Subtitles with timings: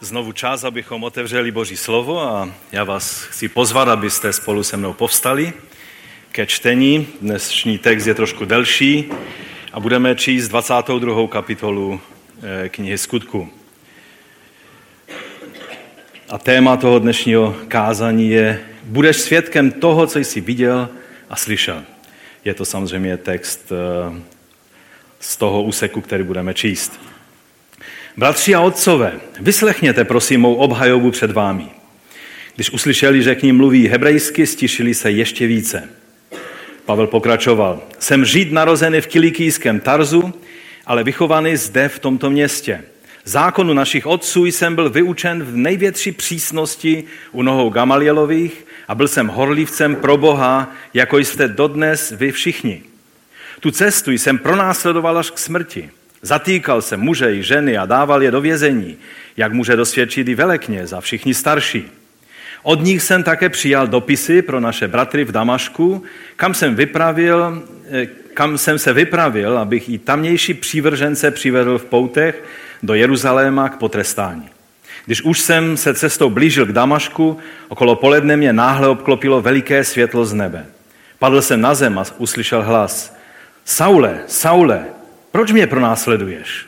[0.00, 4.92] znovu čas, abychom otevřeli Boží slovo a já vás chci pozvat, abyste spolu se mnou
[4.92, 5.52] povstali
[6.32, 7.06] ke čtení.
[7.20, 9.10] Dnešní text je trošku delší
[9.72, 11.28] a budeme číst 22.
[11.28, 12.00] kapitolu
[12.42, 13.48] eh, knihy Skutku.
[16.28, 20.88] A téma toho dnešního kázání je Budeš svědkem toho, co jsi viděl
[21.30, 21.82] a slyšel.
[22.44, 24.22] Je to samozřejmě text eh,
[25.20, 27.00] z toho úseku, který budeme číst.
[28.18, 31.66] Bratři a otcové, vyslechněte prosím mou obhajobu před vámi.
[32.54, 35.88] Když uslyšeli, že k ním mluví hebrejsky, stišili se ještě více.
[36.84, 37.82] Pavel pokračoval.
[37.98, 40.34] Jsem žid narozený v kilikijském Tarzu,
[40.86, 42.84] ale vychovaný zde v tomto městě.
[43.24, 49.28] Zákonu našich otců jsem byl vyučen v největší přísnosti u nohou Gamalielových a byl jsem
[49.28, 52.82] horlivcem pro Boha, jako jste dodnes vy všichni.
[53.60, 55.90] Tu cestu jsem pronásledoval až k smrti.
[56.22, 58.96] Zatýkal se muže i ženy a dával je do vězení,
[59.36, 61.84] jak může dosvědčit i velekně za všichni starší.
[62.62, 66.02] Od nich jsem také přijal dopisy pro naše bratry v Damašku,
[66.36, 72.44] kam jsem, vypravil, eh, kam jsem se vypravil, abych i tamnější přívržence přivedl v poutech
[72.82, 74.48] do Jeruzaléma k potrestání.
[75.06, 80.24] Když už jsem se cestou blížil k Damašku, okolo poledne mě náhle obklopilo veliké světlo
[80.24, 80.66] z nebe.
[81.18, 83.16] Padl jsem na zem a uslyšel hlas.
[83.64, 84.84] Saule, Saule,
[85.38, 86.66] proč mě pronásleduješ?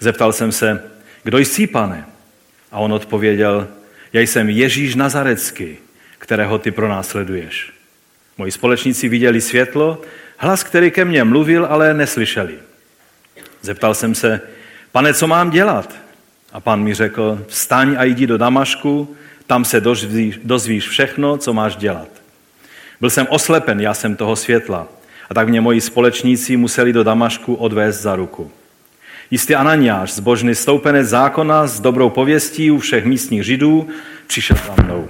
[0.00, 0.82] Zeptal jsem se,
[1.22, 2.06] kdo jsi, pane?
[2.72, 3.68] A on odpověděl,
[4.12, 5.76] já jsem Ježíš Nazarecký,
[6.18, 7.72] kterého ty pronásleduješ.
[8.38, 10.02] Moji společníci viděli světlo,
[10.36, 12.54] hlas, který ke mně mluvil, ale neslyšeli.
[13.62, 14.40] Zeptal jsem se,
[14.92, 15.94] pane, co mám dělat?
[16.52, 21.52] A pan mi řekl, vstaň a jdi do Damašku, tam se dozvíš, dozvíš všechno, co
[21.52, 22.08] máš dělat.
[23.00, 24.88] Byl jsem oslepen, já jsem toho světla.
[25.30, 28.50] A tak mě moji společníci museli do Damašku odvést za ruku.
[29.30, 33.88] Jistý Ananiáš, zbožný stoupenec zákona s dobrou pověstí u všech místních židů,
[34.26, 35.08] přišel za mnou.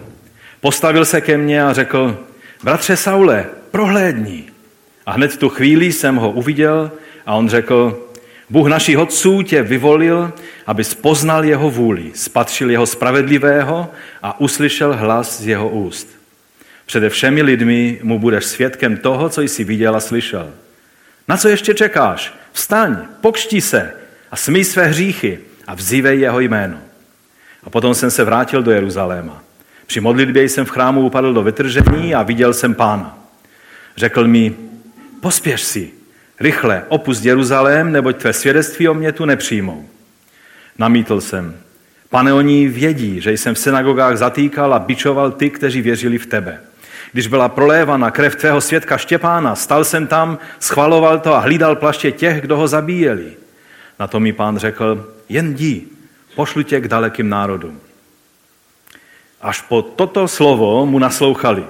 [0.60, 2.18] Postavil se ke mně a řekl,
[2.62, 4.44] bratře Saule, prohlédni.
[5.06, 6.90] A hned tu chvíli jsem ho uviděl
[7.26, 8.06] a on řekl,
[8.50, 10.32] Bůh našich otců tě vyvolil,
[10.66, 13.90] aby poznal jeho vůli, spatřil jeho spravedlivého
[14.22, 16.19] a uslyšel hlas z jeho úst.
[16.90, 20.50] Přede všemi lidmi mu budeš svědkem toho, co jsi viděl a slyšel.
[21.28, 22.34] Na co ještě čekáš?
[22.52, 23.94] Vstaň, pokští se
[24.30, 26.78] a smí své hříchy a vzývej jeho jméno.
[27.64, 29.42] A potom jsem se vrátil do Jeruzaléma.
[29.86, 33.18] Při modlitbě jsem v chrámu upadl do vytržení a viděl jsem pána.
[33.96, 34.54] Řekl mi,
[35.20, 35.90] pospěš si,
[36.40, 39.88] rychle opust Jeruzalém, neboť tvé svědectví o mě tu nepřijmou.
[40.78, 41.56] Namítl jsem,
[42.08, 46.60] pane, oni vědí, že jsem v synagogách zatýkal a bičoval ty, kteří věřili v tebe.
[47.12, 52.12] Když byla prolévána krev tvého svědka Štěpána, stal jsem tam, schvaloval to a hlídal plaště
[52.12, 53.32] těch, kdo ho zabíjeli.
[53.98, 55.88] Na to mi pán řekl, jen dí,
[56.34, 57.80] pošlu tě k dalekým národům.
[59.40, 61.64] Až po toto slovo mu naslouchali.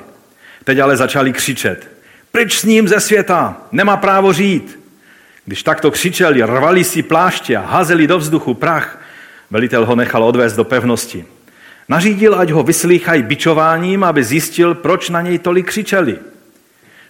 [0.65, 1.91] Teď ale začali křičet.
[2.33, 4.81] Pryč s ním ze světa, nemá právo žít.
[5.45, 8.99] Když takto křičeli, rvali si pláště a házeli do vzduchu prach,
[9.51, 11.25] velitel ho nechal odvést do pevnosti.
[11.91, 16.19] Nařídil, ať ho vyslýchají bičováním, aby zjistil, proč na něj tolik křičeli.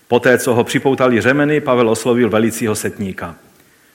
[0.09, 3.35] Poté, co ho připoutali řemeny, Pavel oslovil velicího setníka.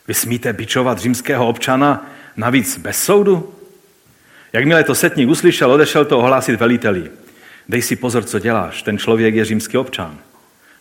[0.08, 3.54] Vy smíte bičovat římského občana, navíc bez soudu?
[4.54, 7.12] Jakmile to setník uslyšel, odešel to ohlásit veliteli.
[7.70, 10.18] Dej si pozor, co děláš, ten člověk je římský občan.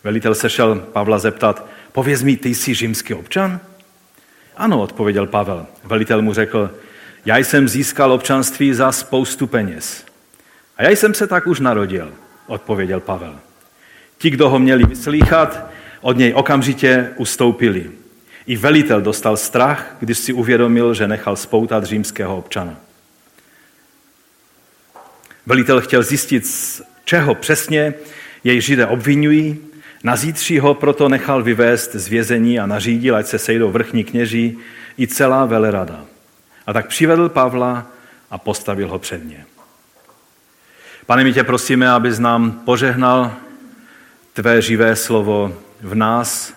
[0.03, 3.59] Velitel se šel Pavla zeptat, pověz mi, ty jsi římský občan?
[4.57, 5.65] Ano, odpověděl Pavel.
[5.83, 6.69] Velitel mu řekl,
[7.25, 10.05] já jsem získal občanství za spoustu peněz.
[10.77, 12.13] A já jsem se tak už narodil,
[12.47, 13.39] odpověděl Pavel.
[14.17, 15.69] Ti, kdo ho měli vyslýchat,
[16.01, 17.91] od něj okamžitě ustoupili.
[18.47, 22.79] I velitel dostal strach, když si uvědomil, že nechal spoutat římského občana.
[25.45, 27.93] Velitel chtěl zjistit, z čeho přesně
[28.43, 29.57] jej židé obvinují,
[30.03, 34.57] na zítří ho proto nechal vyvést z vězení a nařídil, ať se sejdou vrchní kněží
[34.99, 36.05] i celá velerada.
[36.67, 37.85] A tak přivedl Pavla
[38.31, 39.45] a postavil ho před ně.
[41.05, 43.33] Pane, my tě prosíme, abys nám požehnal
[44.33, 46.53] tvé živé slovo v nás,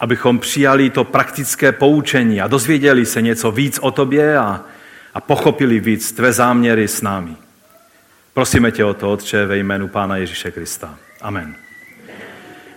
[0.00, 4.60] abychom přijali to praktické poučení a dozvěděli se něco víc o tobě a,
[5.14, 7.36] a pochopili víc tvé záměry s námi.
[8.34, 10.94] Prosíme tě o to, Otče, ve jménu Pána Ježíše Krista.
[11.20, 11.54] Amen.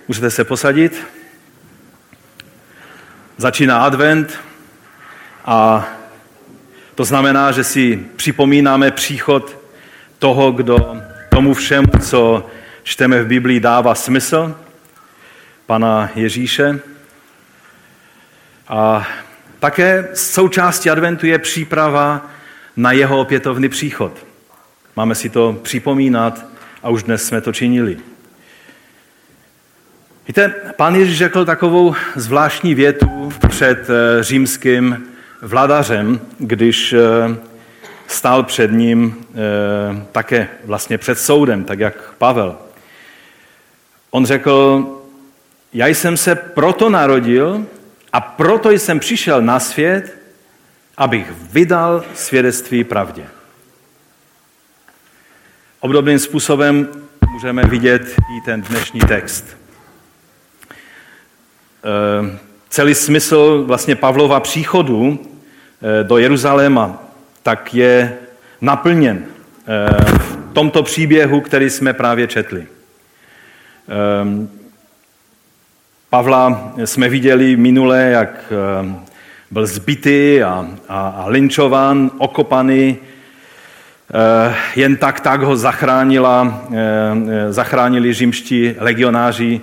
[0.08, 1.08] Můžete se posadit.
[3.38, 4.40] Začíná advent
[5.46, 5.88] a
[6.98, 9.58] to znamená, že si připomínáme příchod
[10.20, 12.46] toho, kdo tomu všemu, co
[12.84, 14.56] čteme v Biblii, dává smysl,
[15.66, 16.80] pana Ježíše.
[18.68, 19.08] A
[19.60, 22.30] také součástí adventu je příprava
[22.78, 24.26] na jeho opětovný příchod.
[24.96, 26.46] Máme si to připomínat
[26.84, 27.98] a už dnes jsme to činili.
[30.28, 35.08] Víte, pán Ježíš řekl takovou zvláštní větu před eh, římským
[35.42, 37.00] vladařem, když eh,
[38.08, 42.58] stál před ním eh, také vlastně před soudem, tak jak Pavel.
[44.10, 44.86] On řekl,
[45.74, 47.66] já jsem se proto narodil
[48.14, 50.18] a proto jsem přišel na svět,
[50.98, 53.26] abych vydal svědectví pravdě.
[55.80, 56.88] Obdobným způsobem
[57.32, 59.58] můžeme vidět i ten dnešní text.
[62.68, 67.04] Eh, celý smysl vlastně Pavlova příchodu eh, do Jeruzaléma
[67.44, 68.14] tak je
[68.62, 69.26] naplněn
[69.68, 72.68] eh, v tomto příběhu, který jsme právě četli.
[76.10, 78.54] Pavla jsme viděli minule, jak
[79.52, 82.98] byl zbytý a, a, a linčován, okopaný.
[84.76, 86.68] Jen tak tak ho zachránila,
[87.50, 89.62] zachránili římští legionáři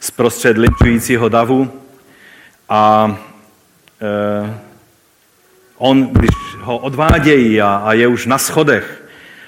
[0.00, 1.81] zprostřed linčujícího davu
[2.72, 3.16] a
[4.00, 4.54] e,
[5.78, 6.30] on, když
[6.60, 9.04] ho odvádějí a, a je už na schodech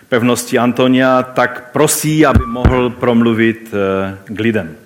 [0.08, 4.76] pevnosti Antonia, tak prosí, aby mohl promluvit e, k lidem.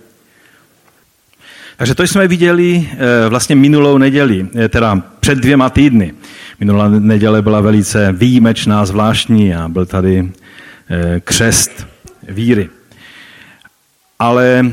[1.76, 6.14] Takže to jsme viděli e, vlastně minulou neděli, e, teda před dvěma týdny.
[6.60, 10.32] Minulá neděle byla velice výjimečná, zvláštní a byl tady
[11.24, 11.86] křest
[12.28, 12.68] víry.
[14.18, 14.70] Ale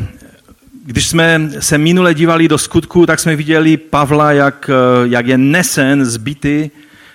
[0.88, 5.38] když jsme se minule dívali do skutku, tak jsme viděli Pavla, jak, eh, jak je
[5.38, 6.72] nesen, zbyty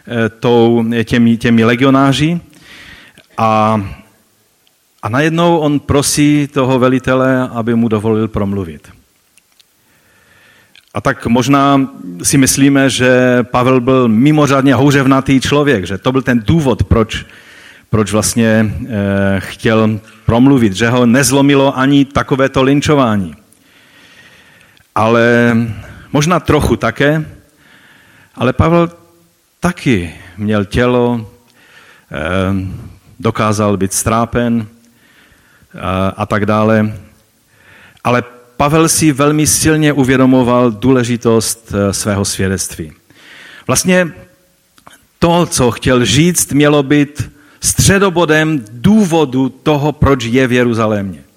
[0.06, 2.40] eh, tou, těmi, těmi legionáři.
[3.38, 3.82] A,
[5.02, 8.88] a najednou on prosí toho velitele, aby mu dovolil promluvit.
[10.94, 11.90] A tak možná
[12.22, 17.26] si myslíme, že Pavel byl mimořádně houřevnatý člověk, že to byl ten důvod, proč,
[17.90, 18.66] proč vlastně e,
[19.38, 23.34] chtěl promluvit, že ho nezlomilo ani takovéto linčování
[25.00, 25.56] ale
[26.12, 27.24] možná trochu také,
[28.34, 28.90] ale Pavel
[29.60, 31.30] taky měl tělo,
[32.12, 32.18] eh,
[33.20, 35.78] dokázal být strápen eh,
[36.16, 36.92] a tak dále.
[38.04, 38.22] Ale
[38.56, 42.92] Pavel si velmi silně uvědomoval důležitost eh, svého svědectví.
[43.66, 44.12] Vlastně
[45.18, 51.29] to, co chtěl říct, mělo být středobodem důvodu toho, proč je v Jeruzalémě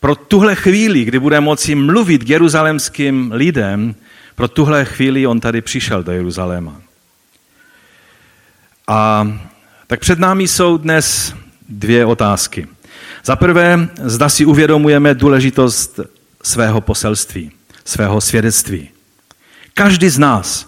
[0.00, 3.94] pro tuhle chvíli, kdy bude moci mluvit k jeruzalemským lidem,
[4.34, 6.80] pro tuhle chvíli on tady přišel do Jeruzaléma.
[8.86, 9.28] A
[9.86, 11.34] tak před námi jsou dnes
[11.68, 12.66] dvě otázky.
[13.24, 16.00] Za prvé, zda si uvědomujeme důležitost
[16.42, 17.52] svého poselství,
[17.84, 18.88] svého svědectví.
[19.74, 20.66] Každý z nás,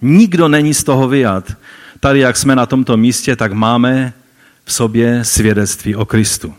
[0.00, 1.52] nikdo není z toho vyjad.
[2.00, 4.12] Tady, jak jsme na tomto místě, tak máme
[4.64, 6.54] v sobě svědectví o Kristu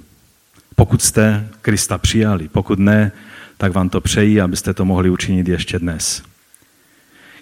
[0.75, 2.47] pokud jste Krista přijali.
[2.47, 3.11] Pokud ne,
[3.57, 6.23] tak vám to přeji, abyste to mohli učinit ještě dnes.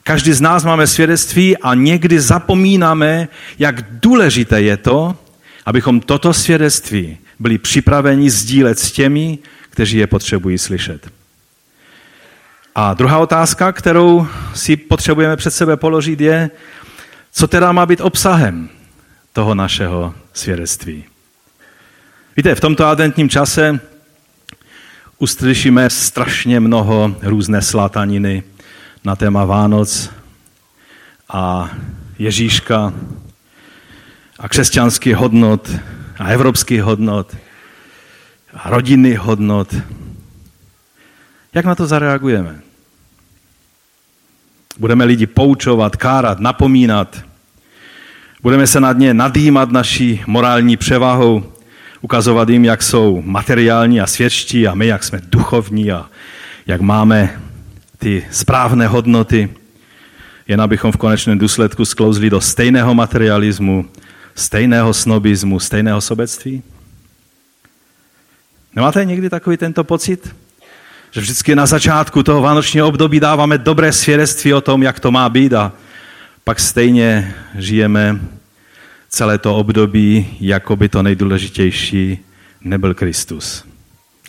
[0.03, 3.27] Každý z nás máme svědectví a někdy zapomínáme,
[3.59, 5.15] jak důležité je to,
[5.65, 9.39] abychom toto svědectví byli připraveni sdílet s těmi,
[9.69, 11.11] kteří je potřebují slyšet.
[12.75, 16.49] A druhá otázka, kterou si potřebujeme před sebe položit, je,
[17.31, 18.69] co teda má být obsahem
[19.33, 21.10] toho našeho svědectví.
[22.37, 23.79] Víte, v tomto adventním čase
[25.17, 28.43] uslyšíme strašně mnoho různé slátaniny
[29.03, 30.09] na téma Vánoc
[31.29, 31.69] a
[32.19, 32.93] Ježíška
[34.39, 35.71] a křesťanských hodnot
[36.19, 37.35] a evropských hodnot
[38.53, 39.75] a rodinných hodnot.
[41.53, 42.59] Jak na to zareagujeme?
[44.77, 47.21] Budeme lidi poučovat, kárat, napomínat.
[48.41, 51.50] Budeme se nad ně nadýmat naší morální převahou
[52.01, 56.05] ukazovat jim, jak jsou materiální a svědčtí a my, jak jsme duchovní a
[56.67, 57.41] jak máme
[57.97, 59.49] ty správné hodnoty,
[60.47, 63.89] jen abychom v konečném důsledku sklouzli do stejného materialismu,
[64.35, 66.63] stejného snobismu, stejného sobectví?
[68.75, 70.35] Nemáte někdy takový tento pocit?
[71.11, 75.29] Že vždycky na začátku toho vánočního období dáváme dobré svědectví o tom, jak to má
[75.29, 75.71] být a
[76.43, 78.19] pak stejně žijeme
[79.11, 82.19] celé to období, jako by to nejdůležitější
[82.61, 83.65] nebyl Kristus,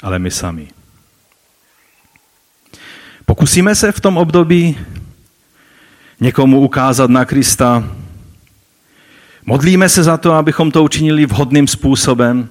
[0.03, 0.69] ale my sami.
[3.27, 4.79] Pokusíme se v tom období
[6.21, 7.89] někomu ukázat na Krista.
[9.47, 12.49] Modlíme se za to, abychom to učinili vhodným způsobem.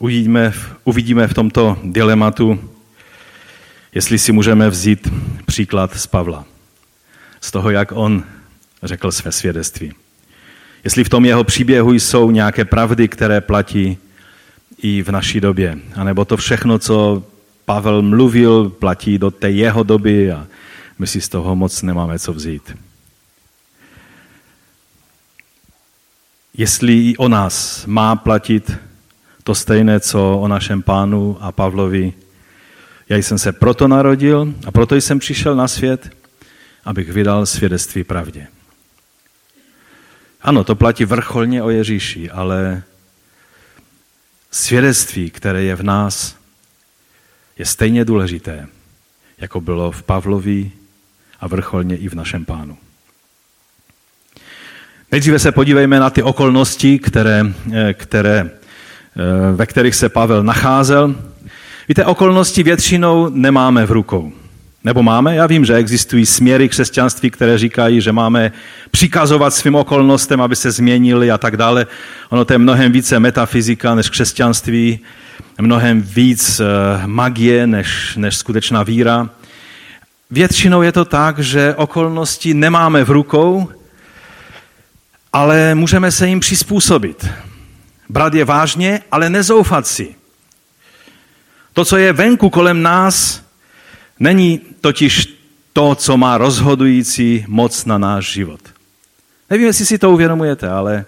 [0.00, 0.52] Uvidíme,
[0.84, 2.70] uvidíme v tomto dilematu,
[3.94, 5.08] Jestli si můžeme vzít
[5.46, 6.44] příklad z Pavla,
[7.40, 8.24] z toho, jak on
[8.82, 9.92] řekl své svědectví.
[10.84, 13.98] Jestli v tom jeho příběhu jsou nějaké pravdy, které platí
[14.82, 17.24] i v naší době, anebo to všechno, co
[17.64, 20.46] Pavel mluvil, platí do té jeho doby a
[20.98, 22.76] my si z toho moc nemáme co vzít.
[26.54, 28.72] Jestli i o nás má platit
[29.44, 32.12] to stejné, co o našem pánu a Pavlovi.
[33.10, 36.16] Já jsem se proto narodil a proto jsem přišel na svět,
[36.84, 38.46] abych vydal svědectví pravdě.
[40.42, 42.82] Ano, to platí vrcholně o Ježíši, ale
[44.50, 46.36] svědectví, které je v nás,
[47.58, 48.66] je stejně důležité,
[49.38, 50.72] jako bylo v Pavlovi
[51.40, 52.78] a vrcholně i v našem pánu.
[55.12, 61.29] Nejdříve se podívejme na ty okolnosti, které, eh, které, eh, ve kterých se Pavel nacházel.
[61.90, 64.32] Víte, okolnosti většinou nemáme v rukou.
[64.84, 65.36] Nebo máme?
[65.36, 68.52] Já vím, že existují směry křesťanství, které říkají, že máme
[68.90, 71.86] přikazovat svým okolnostem, aby se změnili a tak dále.
[72.28, 75.00] Ono to je mnohem více metafyzika než křesťanství,
[75.60, 79.30] mnohem víc eh, magie než, než skutečná víra.
[80.30, 83.68] Většinou je to tak, že okolnosti nemáme v rukou,
[85.32, 87.28] ale můžeme se jim přizpůsobit.
[88.08, 90.19] Brát je vážně, ale nezoufat si.
[91.72, 93.42] To, co je venku kolem nás,
[94.18, 95.40] není totiž
[95.72, 98.60] to, co má rozhodující moc na náš život.
[99.50, 101.04] Nevím, jestli si to uvědomujete, ale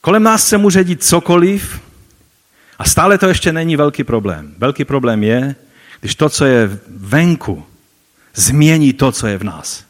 [0.00, 1.80] kolem nás se může dít cokoliv
[2.78, 4.54] a stále to ještě není velký problém.
[4.58, 5.56] Velký problém je,
[6.00, 7.66] když to, co je venku,
[8.34, 9.84] změní to, co je v nás.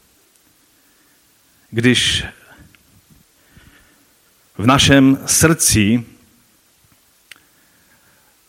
[1.70, 2.24] Když
[4.58, 6.04] v našem srdci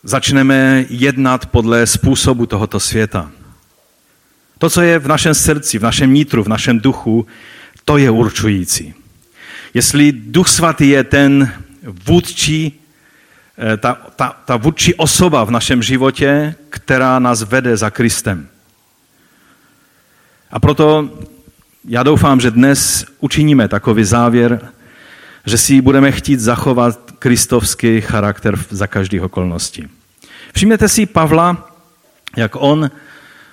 [0.04, 3.30] začneme jednat podle způsobu tohoto světa.
[4.58, 7.26] To, co je v našem srdci, v našem nitru, v našem duchu,
[7.84, 8.94] to je určující.
[9.74, 11.52] Jestli Duch Svatý je ten
[12.06, 12.80] vůdčí,
[13.58, 18.48] eh, ta, ta, ta vůdčí osoba v našem životě, která nás vede za Kristem.
[20.50, 21.10] A proto
[21.84, 24.60] já doufám, že dnes učiníme takový závěr,
[25.46, 29.88] že si budeme chtít zachovat kristovský charakter za každých okolností.
[30.54, 31.70] Všimněte si Pavla,
[32.36, 32.90] jak on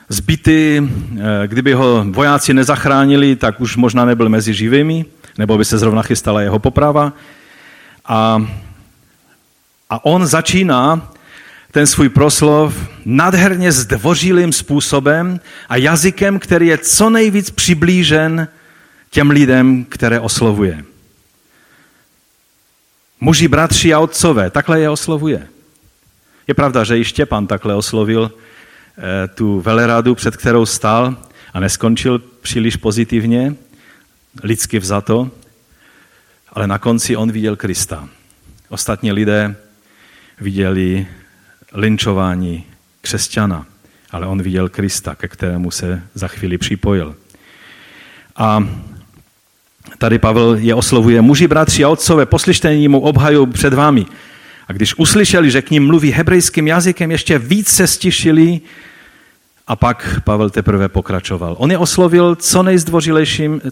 [0.10, 5.05] zbytý, eh, kdyby ho vojáci nezachránili, tak už možná nebyl mezi živými,
[5.38, 7.13] nebo by se zrovna chystala jeho poprava.
[8.05, 8.45] A,
[9.89, 11.12] a on začíná
[11.71, 18.48] ten svůj proslov nadherně zdvořilým způsobem a jazykem, který je co nejvíc přiblížen
[19.10, 20.83] těm lidem, které oslovuje.
[23.23, 25.47] Muži, bratři a otcové, takhle je oslovuje.
[26.47, 31.17] Je pravda, že i Štěpán takhle oslovil eh, tu veleradu, před kterou stál
[31.53, 33.55] a neskončil příliš pozitivně,
[34.43, 35.31] lidsky vzato,
[36.49, 38.09] ale na konci on viděl Krista.
[38.69, 39.55] Ostatní lidé
[40.39, 41.07] viděli
[41.73, 42.65] linčování
[43.01, 43.65] křesťana,
[44.11, 47.15] ale on viděl Krista, ke kterému se za chvíli připojil.
[48.35, 48.67] A
[49.98, 54.05] Tady Pavel je oslovuje, muži, bratři a otcové, poslyšte mu obhaju před vámi.
[54.67, 58.62] A když uslyšeli, že k ním mluví hebrejským jazykem, ještě víc se stišili
[59.67, 61.55] a pak Pavel teprve pokračoval.
[61.60, 62.65] On je oslovil co,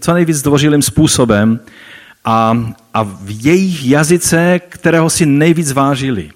[0.00, 1.60] co nejvíc zdvořilým způsobem
[2.24, 6.30] a, a v jejich jazyce, kterého si nejvíc vážili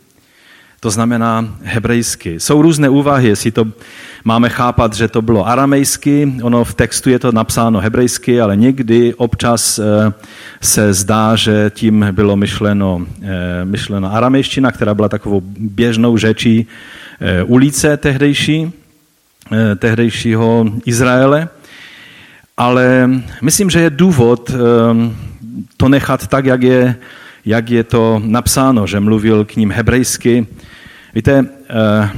[0.85, 2.41] to znamená hebrejsky.
[2.41, 3.65] Jsou různé úvahy, jestli to
[4.25, 9.15] máme chápat, že to bylo aramejsky, ono v textu je to napsáno hebrejsky, ale někdy
[9.15, 10.13] občas eh,
[10.61, 16.67] se zdá, že tím bylo myšleno, eh, myšleno aramejština, která byla takovou běžnou řečí
[17.21, 18.73] eh, ulice tehdejší,
[19.77, 21.49] tehdejšího Izraele.
[22.57, 23.11] Ale
[23.43, 24.51] myslím, že je důvod
[25.77, 26.97] to nechat tak, jak je,
[27.45, 30.47] jak je to napsáno, že mluvil k ním hebrejsky,
[31.15, 32.11] Víte, eh,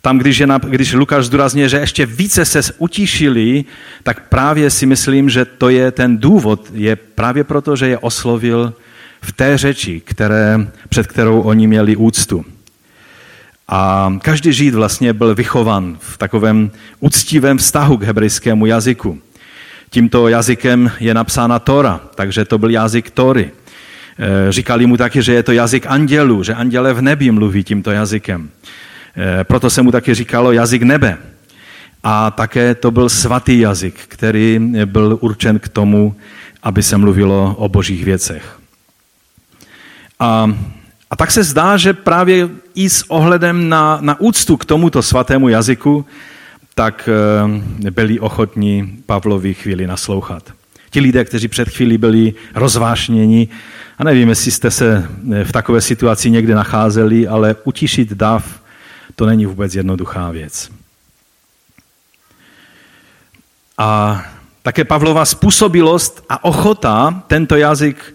[0.00, 3.64] tam, když, je, když Lukáš zdůrazňuje, že ještě více se utíšili,
[4.02, 8.74] tak právě si myslím, že to je ten důvod, je právě proto, že je oslovil
[9.20, 12.44] v té řeči, které, před kterou oni měli úctu.
[13.68, 19.18] A každý žid vlastně byl vychovan v takovém úctivém vztahu k hebrejskému jazyku.
[19.90, 23.50] Tímto jazykem je napsána Tora, takže to byl jazyk Tory.
[24.18, 27.90] Eh, říkali mu taky, že je to jazyk andělů, že anděle v nebi mluví tímto
[27.90, 28.50] jazykem.
[29.16, 31.18] Eh, proto se mu taky říkalo jazyk nebe.
[32.02, 36.14] A také to byl svatý jazyk, který byl určen k tomu,
[36.62, 38.58] aby se mluvilo o božích věcech.
[40.20, 40.52] A,
[41.10, 45.48] A tak se zdá, že právě i s ohledem na, na úctu k tomuto svatému
[45.48, 46.06] jazyku,
[46.74, 50.52] tak eh, byli ochotní Pavlovi chvíli naslouchat.
[50.94, 53.48] Ti lidé, kteří před chvíli byli rozvášněni,
[53.98, 55.08] a nevím, jestli jste se
[55.44, 58.60] v takové situaci někdy nacházeli, ale utišit dav,
[59.14, 60.70] to není vůbec jednoduchá věc.
[63.78, 64.22] A
[64.62, 68.14] také Pavlova způsobilost a ochota tento jazyk,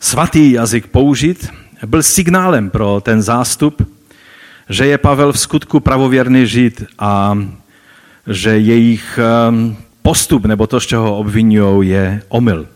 [0.00, 1.48] svatý jazyk použít,
[1.86, 3.94] byl signálem pro ten zástup,
[4.68, 7.38] že je Pavel v skutku pravověrný žid a
[8.26, 9.76] že jejich ehm,
[10.10, 12.66] postup nebo to, z čeho obvinují, je omyl.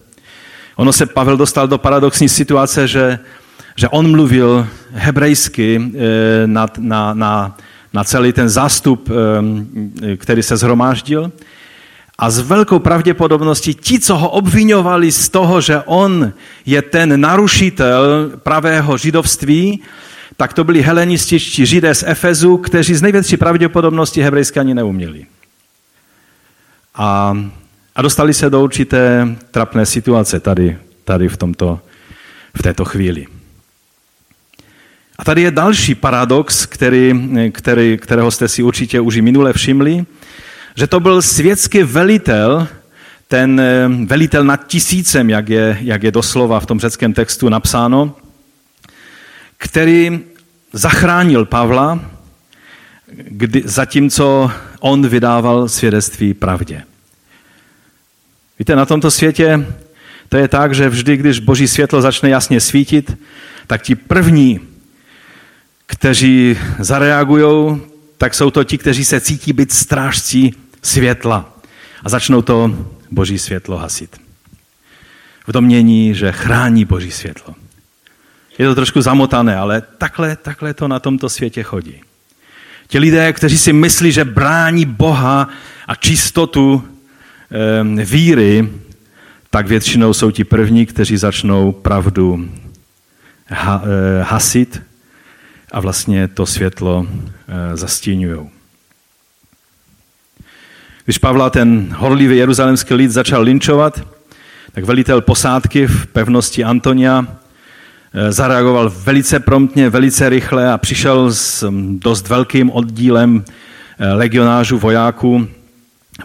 [0.77, 3.19] Ono se Pavel dostal do paradoxní situace, že,
[3.77, 7.57] že on mluvil hebrejsky eh, na, na, na,
[7.93, 9.67] na celý ten zástup, ehm,
[10.17, 11.33] který se zhromáždil.
[12.19, 16.33] A s velkou pravděpodobností ti, co ho obvinovali z toho, že on
[16.67, 19.83] je ten narušitel pravého židovství,
[20.37, 25.34] tak to byli helenističtí židé z Efezu, kteří z největší pravděpodobnosti hebrejsky ani neuměli.
[26.95, 27.37] A,
[27.97, 31.81] a dostali se do určité trapné situace tady, tady v, tomto,
[32.57, 33.27] v této chvíli.
[35.19, 40.07] A tady je další paradox, který, který, kterého jste si určitě už i minule všimli,
[40.75, 42.69] že to byl světský velitel,
[43.29, 48.17] ten eh, velitel nad tisícem, jak je, jak je doslova v tom řeckém textu napsáno,
[49.57, 50.21] který
[50.73, 52.01] zachránil Pavla,
[53.07, 54.51] kdy, zatímco
[54.85, 56.83] on vydával svědectví pravdě.
[58.59, 59.67] Víte, na tomto světě
[60.29, 63.17] to je tak, že vždy, když boží světlo začne jasně svítit,
[63.67, 64.61] tak ti první,
[65.87, 67.81] kteří zareagují,
[68.19, 71.59] tak jsou to ti, kteří se cítí být strážcí světla
[72.03, 74.21] a začnou to boží světlo hasit.
[75.47, 77.55] V domění, že chrání boží světlo.
[78.59, 82.04] Je to trošku zamotané, ale takhle, takhle to na tomto světě chodí.
[82.95, 85.49] Ti lidé, kteří si myslí, že brání Boha
[85.87, 86.85] a čistotu
[88.05, 88.69] víry,
[89.51, 92.49] tak většinou jsou ti první, kteří začnou pravdu
[93.49, 94.83] ha, e, hasit
[95.73, 97.07] a vlastně to světlo
[97.49, 98.51] e, zastínují.
[101.05, 104.07] Když Pavla ten horlivý jeruzalemský lid začal linčovat,
[104.73, 107.44] tak velitel posádky v pevnosti Antonia eh,
[108.31, 113.45] zareagoval velice promptně, velice rychle a přišel s mm, dost velkým oddílem
[113.99, 115.47] eh, legionářů, vojáků.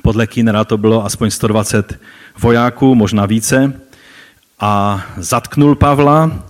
[0.02, 1.99] Podle Kínera to bylo aspoň 120
[2.39, 3.73] vojáků, možná více.
[4.60, 6.43] A zatknul Pavla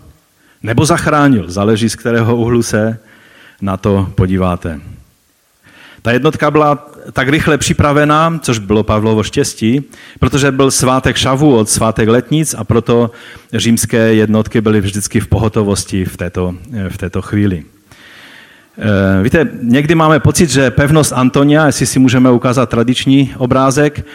[0.63, 2.99] nebo zachránil, záleží z kterého úhlu se
[3.61, 4.81] na to podíváte.
[6.01, 9.83] Ta jednotka byla tak rychle připravená, což bylo Pavlovo štěstí,
[10.19, 13.11] protože byl svátek šavu od svátek letnic a proto
[13.53, 16.55] římské jednotky byly vždycky v pohotovosti v této,
[16.89, 17.63] v této chvíli.
[18.81, 24.05] Eh, víte, někdy máme pocit, že pevnost Antonia, jestli si můžeme ukázat tradiční obrázek,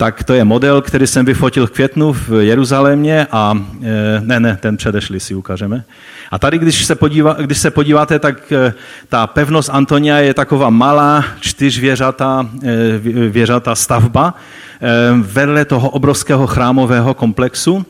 [0.00, 4.58] tak to je model, který jsem vyfotil v květnu v Jeruzalémě a eh, ne, ne,
[4.60, 5.84] ten předešli si ukážeme.
[6.30, 8.74] A tady, když se, podívá, když se podíváte, tak eh,
[9.08, 14.34] ta pevnost Antonia je taková malá čtyřvěřatá eh, věřatá stavba
[15.22, 17.86] vedle toho obrovského chrámového komplexu.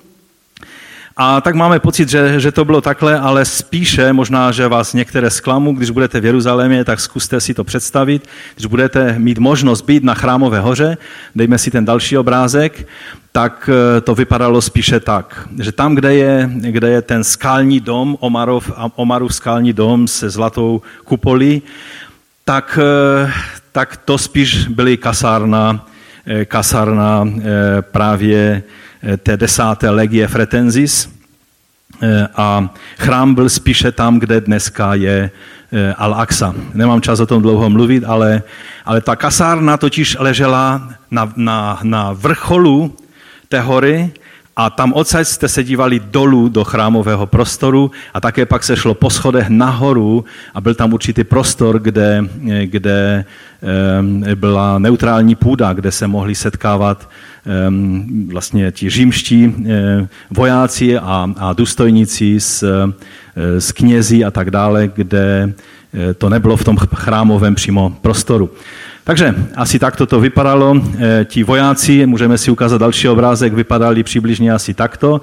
[1.20, 5.30] A tak máme pocit, že, že to bylo takhle, ale spíše možná, že vás některé
[5.30, 8.28] zklamu, když budete v Jeruzalémě, tak zkuste si to představit.
[8.54, 10.96] Když budete mít možnost být na chrámové hoře,
[11.34, 12.88] dejme si ten další obrázek,
[13.32, 18.16] tak eh, to vypadalo spíše tak, že tam, kde je, kde je ten skální dom,
[18.20, 21.62] Omarov, Omarův skální dom se zlatou kupolí,
[22.44, 23.32] tak, eh,
[23.72, 25.86] tak to spíš byly kasárna,
[26.26, 27.28] eh, kasárna
[27.80, 28.62] právě
[29.22, 31.08] té desáté legie Fretensis
[32.36, 35.30] a chrám byl spíše tam, kde dneska je
[35.96, 36.54] Al-Aqsa.
[36.74, 38.42] Nemám čas o tom dlouho mluvit, ale,
[38.84, 42.96] ale ta kasárna totiž ležela na, na, na vrcholu
[43.48, 44.10] té hory
[44.60, 48.94] a tam odsaď jste se dívali dolů do chrámového prostoru a také pak se šlo
[48.94, 52.24] po schodech nahoru a byl tam určitý prostor, kde,
[52.64, 53.24] kde
[54.34, 57.08] byla neutrální půda, kde se mohli setkávat
[58.32, 59.54] vlastně ti římští
[60.30, 62.64] vojáci a, a důstojníci s,
[63.36, 65.54] s knězi a tak dále, kde
[66.18, 68.50] to nebylo v tom chrámovém přímo prostoru.
[69.08, 70.76] Takže asi takto to vypadalo.
[70.76, 75.20] E, ti vojáci, můžeme si ukázat další obrázek, vypadali přibližně asi takto.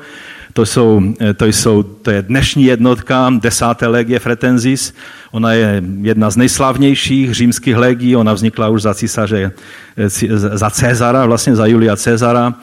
[0.54, 4.94] To, jsou, e, to, jsou, to je dnešní jednotka desáté legie Fretensis.
[5.32, 9.52] Ona je jedna z nejslavnějších římských legií, ona vznikla už za císaře,
[9.98, 12.54] e, za Cezara, vlastně za Julia Cezara.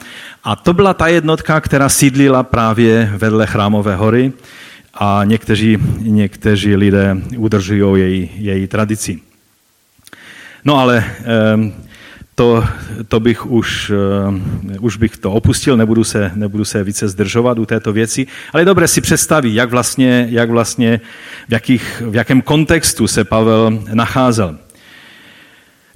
[0.43, 4.33] A to byla ta jednotka, která sídlila právě vedle Chrámové hory
[4.93, 9.32] a někteří, někteří lidé udržují její, její tradici.
[10.65, 11.05] No ale
[12.35, 12.63] to,
[13.07, 13.91] to bych už,
[14.79, 18.65] už bych to opustil, nebudu se, nebudu se více zdržovat u této věci, ale je
[18.65, 20.99] dobré si představit, jak vlastně, jak vlastně
[21.49, 24.57] v, jakých, v jakém kontextu se Pavel nacházel.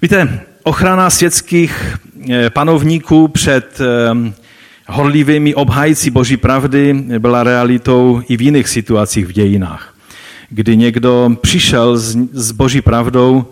[0.02, 1.98] Víte, ochrana světských
[2.30, 3.82] eh, panovníků před
[4.88, 9.96] horlivými obhájci Boží pravdy byla realitou i v jiných situacích v dějinách,
[10.50, 13.46] kdy někdo přišel s, s Boží pravdou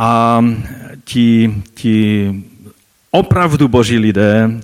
[0.00, 0.44] a
[1.04, 2.34] ti, ti
[3.10, 4.60] opravdu boží lidé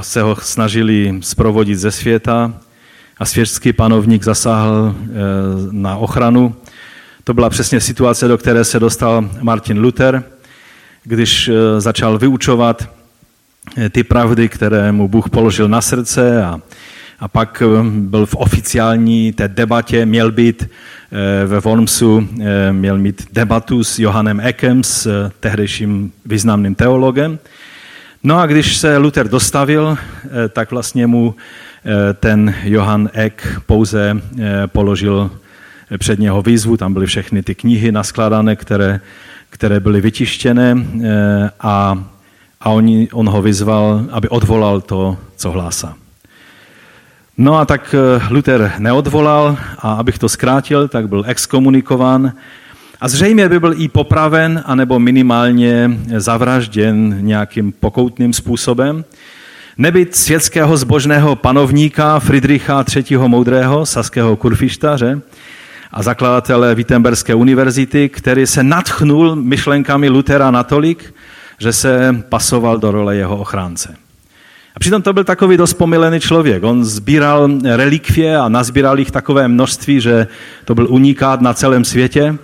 [0.00, 2.52] se ho snažili zprovodit ze světa
[3.18, 5.06] a světský panovník zasáhl eh,
[5.70, 6.54] na ochranu.
[7.24, 10.24] To byla přesně situace, do které se dostal Martin Luther,
[11.04, 12.88] když eh, začal vyučovat
[13.76, 16.60] eh, ty pravdy, které mu Bůh položil na srdce a,
[17.20, 20.68] a pak byl v oficiální té debatě, měl být
[21.14, 27.38] Eh, ve Wormsu eh, měl mít debatu s Johannem Eckem, s eh, tehdejším významným teologem.
[28.22, 29.98] No a když se Luther dostavil,
[30.48, 31.34] tak vlastně mu
[32.14, 34.22] ten Johann Eck pouze
[34.66, 35.30] položil
[35.98, 39.00] před něho výzvu, tam byly všechny ty knihy naskladané, které,
[39.50, 40.76] které byly vytištěné
[41.60, 42.04] a,
[42.60, 45.96] a on, on ho vyzval, aby odvolal to, co hlásá.
[47.38, 52.32] No a tak eh, Luther neodvolal a abych to zkrátil, tak byl exkomunikován
[53.00, 59.04] a zřejmě by byl i popraven, anebo minimálně zavražděn nějakým pokoutným způsobem.
[59.78, 63.18] Nebyt světského zbožného panovníka Friedricha III.
[63.18, 65.20] Moudrého, saského kurfištaře
[65.92, 71.14] a zakladatele Wittenberské univerzity, který se natchnul myšlenkami Lutera natolik,
[71.58, 74.03] že se pasoval do role jeho ochránce.
[74.74, 76.64] A přitom to byl takový dost pomilený člověk.
[76.64, 80.26] On sbíral relikvie a nazbíral jich takové množství, že
[80.64, 82.38] to byl unikát na celém světě.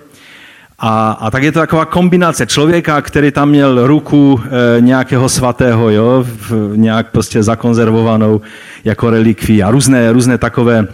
[0.78, 5.90] A, a tak je to taková kombinace člověka, který tam měl ruku e, nějakého svatého,
[5.90, 8.40] jo, v, nějak prostě zakonzervovanou
[8.84, 10.86] jako relikví a různé, různé takové,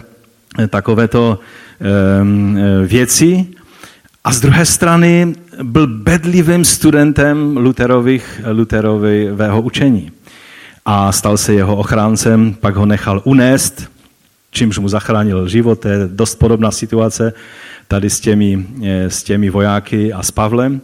[0.69, 1.39] takovéto
[1.81, 3.47] e, věci.
[4.23, 10.11] A z druhé strany byl bedlivým studentem Luterových, Luterového učení
[10.89, 13.91] a stal se jeho ochráncem, pak ho nechal unést,
[14.51, 15.79] čímž mu zachránil život.
[15.79, 17.33] To je dost podobná situace
[17.87, 20.81] tady s těmi, eh, s těmi vojáky a s Pavlem.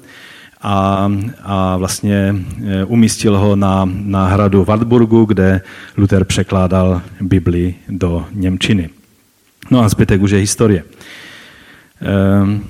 [0.61, 1.11] A,
[1.43, 2.35] a vlastně
[2.65, 5.61] eh, umístil ho na, na hradu Wartburgu, kde
[5.97, 8.89] Luther překládal Bibli do Němčiny.
[9.71, 10.83] No a zbytek už je historie.
[12.01, 12.63] Ehm,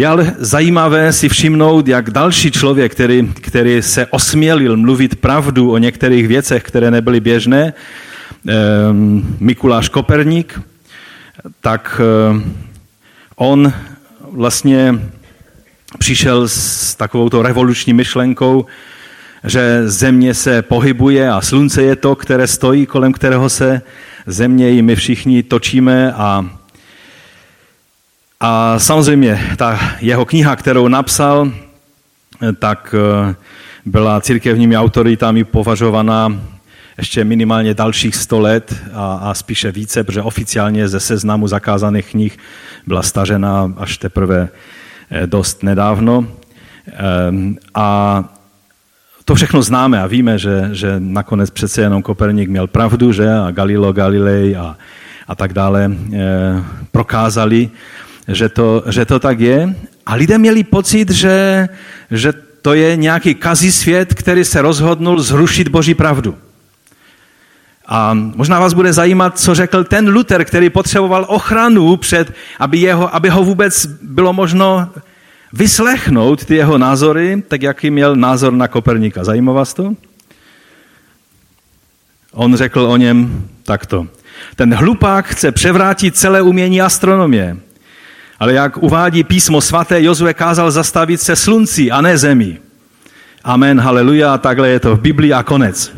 [0.00, 5.78] je ale zajímavé si všimnout, jak další člověk, který, který se osmělil mluvit pravdu o
[5.78, 7.72] některých věcech, které nebyly běžné,
[8.48, 10.60] ehm, Mikuláš Koperník,
[11.60, 12.42] tak eh,
[13.36, 13.72] on
[14.32, 15.00] vlastně
[15.98, 18.66] přišel s takovou revoluční myšlenkou,
[19.44, 23.82] že země se pohybuje a slunce je to, které stojí, kolem kterého se
[24.26, 26.59] země i my všichni točíme a
[28.40, 31.52] a samozřejmě ta jeho kniha, kterou napsal,
[32.58, 33.34] tak eh,
[33.86, 36.40] byla církevními autoritami považovaná
[36.98, 42.38] ještě minimálně dalších 100 let a, a spíše více, protože oficiálně ze seznamu zakázaných knih
[42.86, 44.48] byla stažena až teprve
[45.10, 46.26] eh, dost nedávno.
[46.92, 48.24] Ehm, a
[49.24, 53.50] to všechno známe a víme, že, že nakonec přece jenom Koperník měl pravdu, že a
[53.50, 54.76] Galileo Galilei a,
[55.28, 56.18] a tak dále eh,
[56.92, 57.70] prokázali,
[58.30, 59.74] že to, že to tak je.
[60.06, 61.68] A lidé měli pocit, že,
[62.10, 66.38] že to je nějaký kazí svět, který se rozhodnul zrušit Boží pravdu.
[67.86, 73.14] A možná vás bude zajímat, co řekl ten Luther, který potřeboval ochranu před, aby, jeho,
[73.14, 74.88] aby ho vůbec bylo možno
[75.52, 79.24] vyslechnout ty jeho názory, tak jaký měl názor na Koperníka.
[79.24, 79.94] Zajímá vás to?
[82.32, 84.06] On řekl o něm takto.
[84.56, 87.56] Ten hlupák chce převrátit celé umění astronomie.
[88.40, 92.58] Ale jak uvádí písmo svaté, Jozue kázal zastavit se slunci a ne zemi.
[93.44, 95.92] Amen, haleluja, takhle je to v Biblii a konec.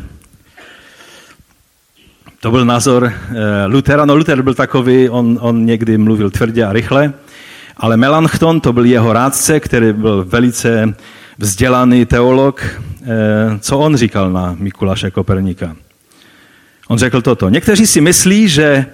[2.39, 4.05] To byl názor eh, Lutera.
[4.05, 7.13] No Luther byl takový, on, on někdy mluvil tvrdě a rychle,
[7.77, 10.93] ale Melanchthon, to byl jeho rádce, který byl velice
[11.37, 12.61] vzdělaný teolog.
[12.61, 15.75] Eh, co on říkal na Mikuláše Koperníka?
[16.87, 17.49] On řekl toto.
[17.49, 18.85] Někteří si myslí, že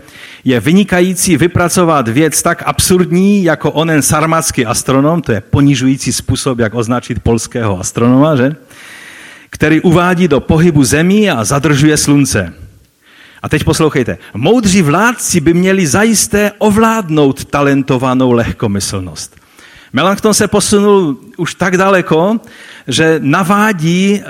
[0.43, 6.73] je vynikající vypracovat věc tak absurdní, jako onen sarmatský astronom, to je ponižující způsob, jak
[6.73, 8.56] označit polského astronoma, že?
[9.49, 12.54] který uvádí do pohybu zemí a zadržuje slunce.
[13.41, 14.17] A teď poslouchejte.
[14.34, 19.36] Moudří vládci by měli zajisté ovládnout talentovanou lehkomyslnost.
[19.93, 22.39] Melanchthon se posunul už tak daleko,
[22.88, 24.23] že navádí e,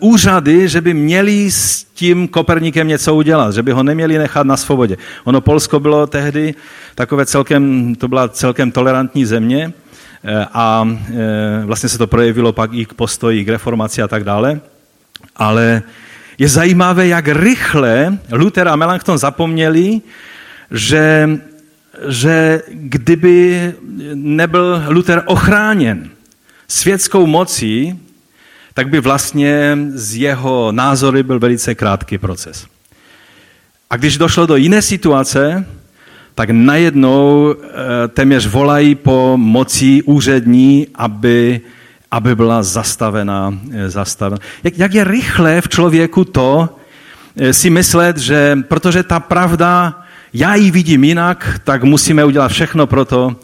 [0.00, 4.56] úřady, že by měli s tím Koperníkem něco udělat, že by ho neměli nechat na
[4.56, 4.96] svobodě.
[5.24, 6.54] Ono Polsko bylo tehdy
[6.94, 9.72] takové celkem, to byla celkem tolerantní země
[10.24, 14.24] e, a e, vlastně se to projevilo pak i k postoji, k reformaci a tak
[14.24, 14.60] dále.
[15.36, 15.82] Ale
[16.38, 20.00] je zajímavé, jak rychle Luther a Melanchthon zapomněli,
[20.70, 21.28] že,
[22.08, 23.72] že kdyby
[24.14, 26.10] nebyl Luther ochráněn
[26.68, 28.00] světskou mocí,
[28.74, 32.66] tak by vlastně z jeho názory byl velice krátký proces.
[33.90, 35.66] A když došlo do jiné situace,
[36.34, 41.60] tak najednou eh, téměř volají po moci úřední, aby
[42.14, 43.58] aby byla zastavena.
[43.72, 44.38] Eh, zastavena.
[44.64, 46.68] Jak, jak je rychle v člověku to
[47.36, 50.03] eh, si myslet, že protože ta pravda,
[50.34, 53.36] já ji vidím jinak, tak musíme udělat všechno pro to,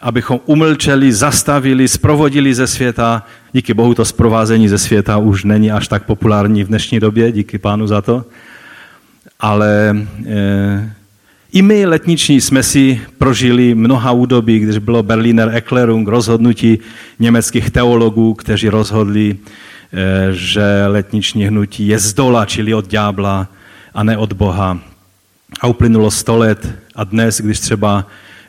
[0.00, 3.26] abychom umlčeli, zastavili, sprovodili ze světa.
[3.52, 7.58] Díky Bohu to zprovázení ze světa už není až tak populární v dnešní době, díky
[7.58, 8.24] pánu za to.
[9.40, 10.92] Ale eh,
[11.52, 16.78] i my letniční jsme si prožili mnoha údobí, když bylo Berliner Erklärung, rozhodnutí
[17.18, 19.36] německých teologů, kteří rozhodli,
[19.92, 23.48] eh, že letniční hnutí je z dola, čili od ďábla
[23.94, 24.91] a ne od Boha.
[25.60, 28.06] A uplynulo sto let a dnes, když třeba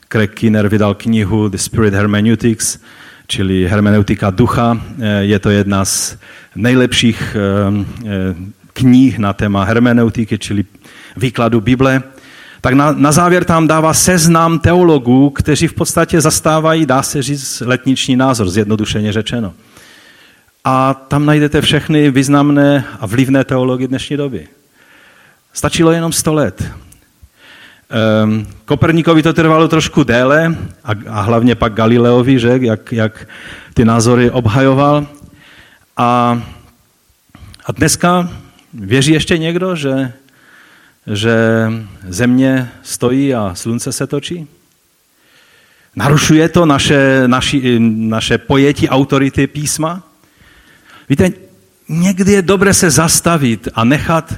[0.09, 2.79] Craig Kinner vydal knihu The Spirit Hermeneutics,
[3.27, 6.17] čili hermeneutika ducha, eh, je to jedna z
[6.55, 8.35] nejlepších eh,
[8.73, 10.65] knih na téma hermeneutiky, čili
[11.17, 12.03] výkladu Bible
[12.63, 17.63] tak na, na závěr tam dává seznam teologů, kteří v podstatě zastávají, dá se říct,
[17.65, 19.53] letniční názor, zjednodušeně řečeno.
[20.63, 24.47] A tam najdete všechny významné a vlivné teologie dnešní doby.
[25.53, 26.63] Stačilo jenom 100 let.
[27.93, 33.27] Um, Koperníkovi to trvalo trošku déle a, a hlavně pak Galileovi, že, jak, jak
[33.73, 35.07] ty názory obhajoval.
[35.97, 36.41] A,
[37.65, 38.29] a dneska
[38.73, 40.13] věří ještě někdo, že
[41.07, 41.37] že
[42.07, 44.47] země stojí a slunce se točí?
[45.95, 50.03] Narušuje to naše, naši, naše pojetí autority písma?
[51.09, 51.31] Víte,
[51.89, 54.33] někdy je dobré se zastavit a nechat,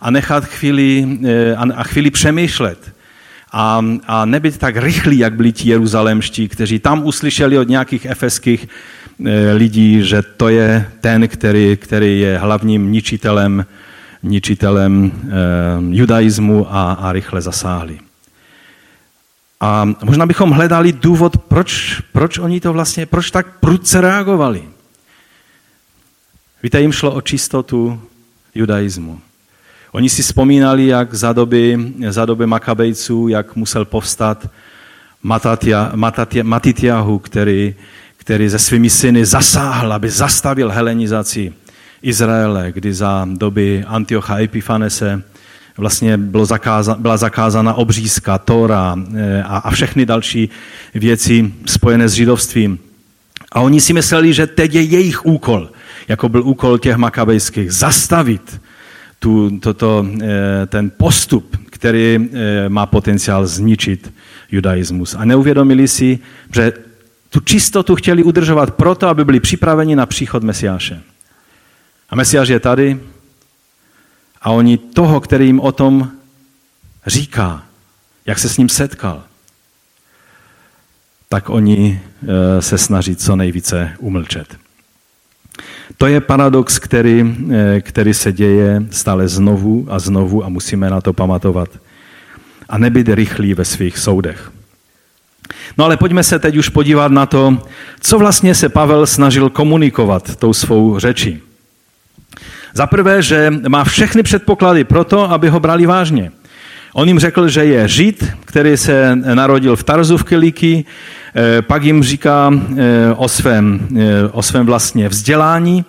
[0.00, 2.94] a nechat chvíli, eh, a, chvíli přemýšlet.
[3.52, 8.68] A, a nebyt tak rychlí, jak byli ti jeruzalemští, kteří tam uslyšeli od nějakých efeských
[9.26, 13.66] eh, lidí, že to je ten, který, který je hlavním ničitelem
[14.24, 15.30] ničitelem eh,
[15.90, 18.00] judaismu a, a rychle zasáhli.
[19.60, 24.64] A možná bychom hledali důvod, proč, proč oni to vlastně, proč tak prudce reagovali.
[26.62, 28.00] Víte, jim šlo o čistotu
[28.54, 29.20] judaismu.
[29.94, 34.50] Oni si vzpomínali, jak za doby, za doby Makabejců, jak musel povstat
[35.22, 37.74] Matatia, Matatia, Matitiahu, který,
[38.16, 41.52] který se svými syny zasáhl, aby zastavil helenizaci
[42.02, 45.22] Izraele, kdy za doby Antiocha Epifanese
[45.76, 50.48] vlastně bylo zakáza, byla zakázána obřízka, Tora eh, a, a všechny další
[50.94, 52.78] věci spojené s židovstvím.
[53.52, 55.70] A oni si mysleli, že teď je jejich úkol,
[56.08, 58.60] jako byl úkol těch makabejských, zastavit
[59.24, 64.12] tu, toto, eh, ten postup, který eh, má potenciál zničit
[64.52, 65.14] judaismus.
[65.14, 66.18] A neuvědomili si,
[66.54, 66.72] že
[67.30, 71.00] tu čistotu chtěli udržovat proto, aby byli připraveni na příchod Mesiáše.
[72.10, 73.00] A Mesiáš je tady
[74.42, 76.10] a oni toho, který jim o tom
[77.06, 77.64] říká,
[78.26, 79.24] jak se s ním setkal,
[81.28, 84.63] tak oni eh, se snaží co nejvíce umlčet.
[85.96, 91.00] To je paradox, který, eh, který se děje stále znovu a znovu a musíme na
[91.00, 91.68] to pamatovat.
[92.68, 94.50] A nebyt rychlí ve svých soudech.
[95.78, 97.62] No ale pojďme se teď už podívat na to,
[98.00, 101.40] co vlastně se Pavel snažil komunikovat tou svou řečí.
[102.74, 106.32] Za prvé, že má všechny předpoklady pro to, aby ho brali vážně.
[106.96, 110.84] On jim řekl, že je Žid, který se narodil v Tarzu v Kelíky,
[111.34, 115.84] eh, pak jim říká eh, o svém, eh, o svém vlastně vzdělání,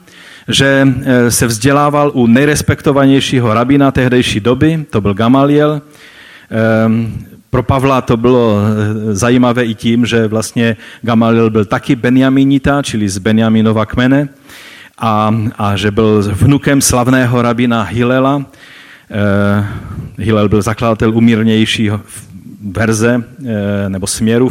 [0.47, 0.87] že
[1.29, 5.81] se vzdělával u nejrespektovanějšího rabina tehdejší doby, to byl Gamaliel.
[7.49, 8.61] Pro Pavla to bylo
[9.11, 14.29] zajímavé i tím, že vlastně Gamaliel byl taky Benjaminita, čili z Benjaminova kmene
[14.97, 18.45] a, a že byl vnukem slavného rabina Hilela.
[19.11, 19.67] Eh,
[20.17, 21.91] Hillel byl zakladatel umírnější
[22.71, 24.49] verze eh, nebo směru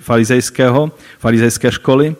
[0.00, 2.16] farizejského, farizejské školy.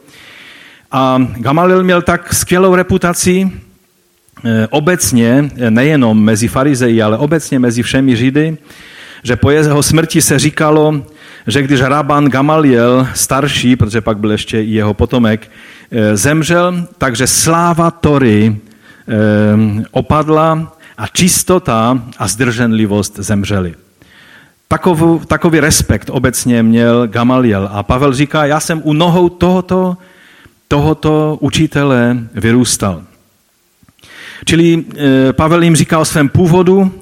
[0.91, 3.51] A Gamaliel měl tak skvělou reputaci,
[4.71, 8.59] obecně, nejenom mezi farizeji, ale obecně mezi všemi Židy,
[9.23, 11.03] že po jeho smrti se říkalo,
[11.47, 15.51] že když Rabban Gamaliel, starší, protože pak byl ještě i jeho potomek,
[15.91, 18.57] eh, zemřel, takže sláva Tory
[19.09, 19.15] eh,
[19.91, 23.75] opadla a čistota a zdrženlivost zemřely.
[24.69, 27.69] Takový, takový respekt obecně měl Gamaliel.
[27.73, 29.97] A Pavel říká, já jsem u nohou tohoto,
[30.69, 33.03] tohoto učitele vyrůstal.
[34.45, 36.93] Čili eh, Pavel jim říká o svém původu,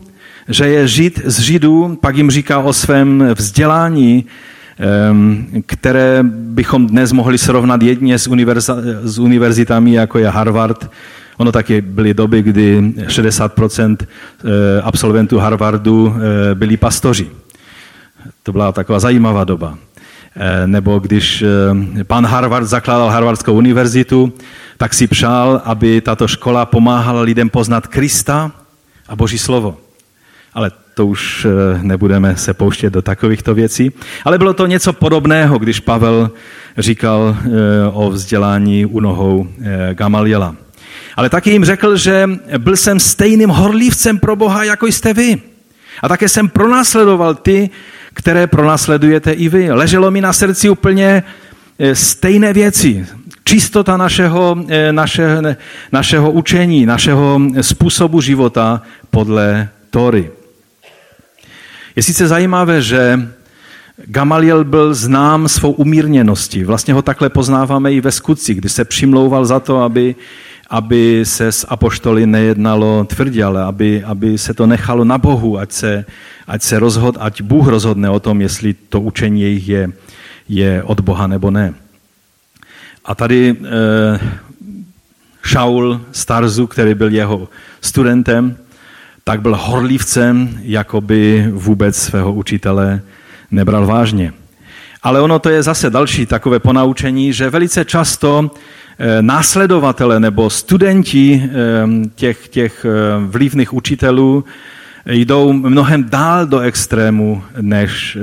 [0.49, 4.25] že je žid z židů, pak jim říká o svém vzdělání,
[5.67, 8.19] které bychom dnes mohli srovnat jedně
[9.05, 10.91] s univerzitami, jako je Harvard.
[11.41, 17.31] Ono taky byly doby, kdy 60% eh, absolventů Harvardu eh, byli pastoři.
[18.43, 19.79] To byla taková zajímavá doba.
[20.37, 21.45] Eh, nebo když
[22.07, 24.33] pan Harvard zakládal Harvardskou univerzitu,
[24.77, 28.53] tak si přál, aby tato škola pomáhala lidem poznat Krista
[29.09, 29.77] a Boží slovo
[30.55, 31.47] ale to už
[31.83, 33.93] nebudeme se pouštět do takovýchto věcí.
[34.25, 36.31] Ale bylo to něco podobného, když Pavel
[36.79, 37.37] říkal
[37.93, 39.49] o vzdělání u nohou
[39.93, 40.57] Gamaliela.
[41.17, 45.39] Ale taky jim řekl, že byl jsem stejným horlívcem pro Boha, jako jste vy.
[46.03, 47.71] A také jsem pronásledoval ty,
[48.15, 49.73] které pronásledujete i vy.
[49.73, 51.23] Leželo mi na srdci úplně
[51.93, 53.07] stejné věci.
[53.45, 54.57] Čistota našeho,
[54.91, 55.57] naše,
[55.93, 60.31] našeho učení, našeho způsobu života podle Tory.
[61.97, 63.29] Je sice zajímavé, že
[64.05, 66.65] Gamaliel byl znám svou umírněností.
[66.65, 70.15] Vlastně ho takhle poznáváme i ve skutci, kdy se přimlouval za to, aby,
[70.71, 75.73] aby se s apoštoly nejednalo tvrdě, ale aby, aby se to nechalo na Bohu, ať,
[75.73, 76.05] se,
[76.47, 79.93] ať, se rozhod, ať Bůh rozhodne o tom, jestli to učení jejich je,
[80.49, 81.75] je od Boha nebo ne.
[83.05, 83.57] A tady e,
[85.43, 87.49] Šaul Starzu, který byl jeho
[87.81, 88.57] studentem,
[89.25, 93.03] tak byl horlivcem, jako by vůbec svého učitele
[93.51, 94.33] nebral vážně.
[95.03, 98.51] Ale ono to je zase další takové ponaučení, že velice často
[99.21, 101.51] následovatele nebo studenti eh,
[102.15, 102.91] těch, těch eh,
[103.27, 104.45] vlivných učitelů
[105.07, 108.19] jdou mnohem dál do extrému než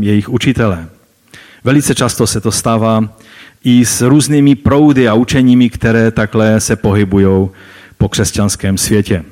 [0.00, 0.86] jejich učitele.
[1.64, 3.08] Velice často se to stává
[3.64, 7.48] i s různými proudy a učeními, které takhle se pohybují
[7.98, 9.24] po křesťanském světě.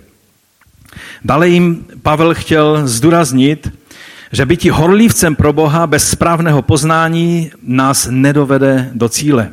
[1.25, 3.73] Dále jim Pavel chtěl zdůraznit,
[4.33, 9.51] že bytí horlivcem pro Boha bez správného poznání nás nedovede do cíle.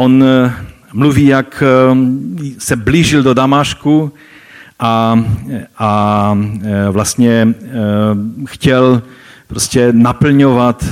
[0.00, 0.52] On eh,
[0.92, 1.96] mluví, jak eh,
[2.58, 4.12] se blížil do Damašku
[4.78, 5.24] a,
[5.78, 7.54] a eh, vlastně
[8.46, 9.02] chtěl
[9.46, 10.84] prostě naplňovat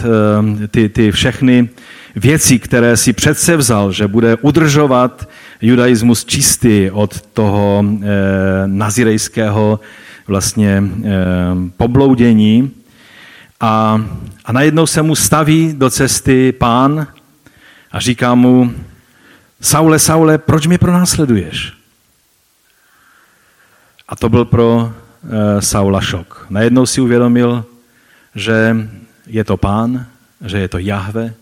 [0.71, 1.69] ty, ty všechny
[2.17, 5.29] věci, které si přece vzal, že bude udržovat
[5.63, 8.07] judaismus čistý od toho e,
[8.67, 9.81] nazirejského
[10.27, 10.83] vlastně e,
[11.77, 12.71] pobloudění.
[13.61, 14.03] A,
[14.45, 17.07] a najednou se mu staví do cesty pán
[17.93, 18.73] a říká mu,
[19.67, 21.73] Saule, Saule, proč mě pronásleduješ?
[24.09, 24.93] A to byl pro
[25.31, 26.47] e, Saula šok.
[26.51, 27.65] Najednou si uvědomil,
[28.35, 28.77] že
[29.27, 30.07] je to pán,
[30.45, 31.35] že je to Jahve,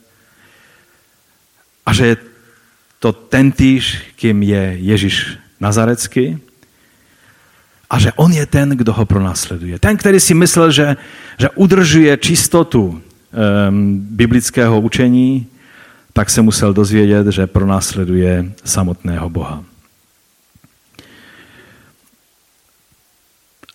[1.87, 2.17] a že je
[2.99, 6.41] to tentýž, kým je Ježíš Nazarecký
[7.91, 9.79] a že on je ten, kdo ho pronásleduje.
[9.79, 10.97] Ten, který si myslel, že,
[11.39, 13.01] že udržuje čistotu um,
[14.01, 15.47] biblického učení,
[16.15, 19.65] tak se musel dozvědět, že pronásleduje samotného Boha.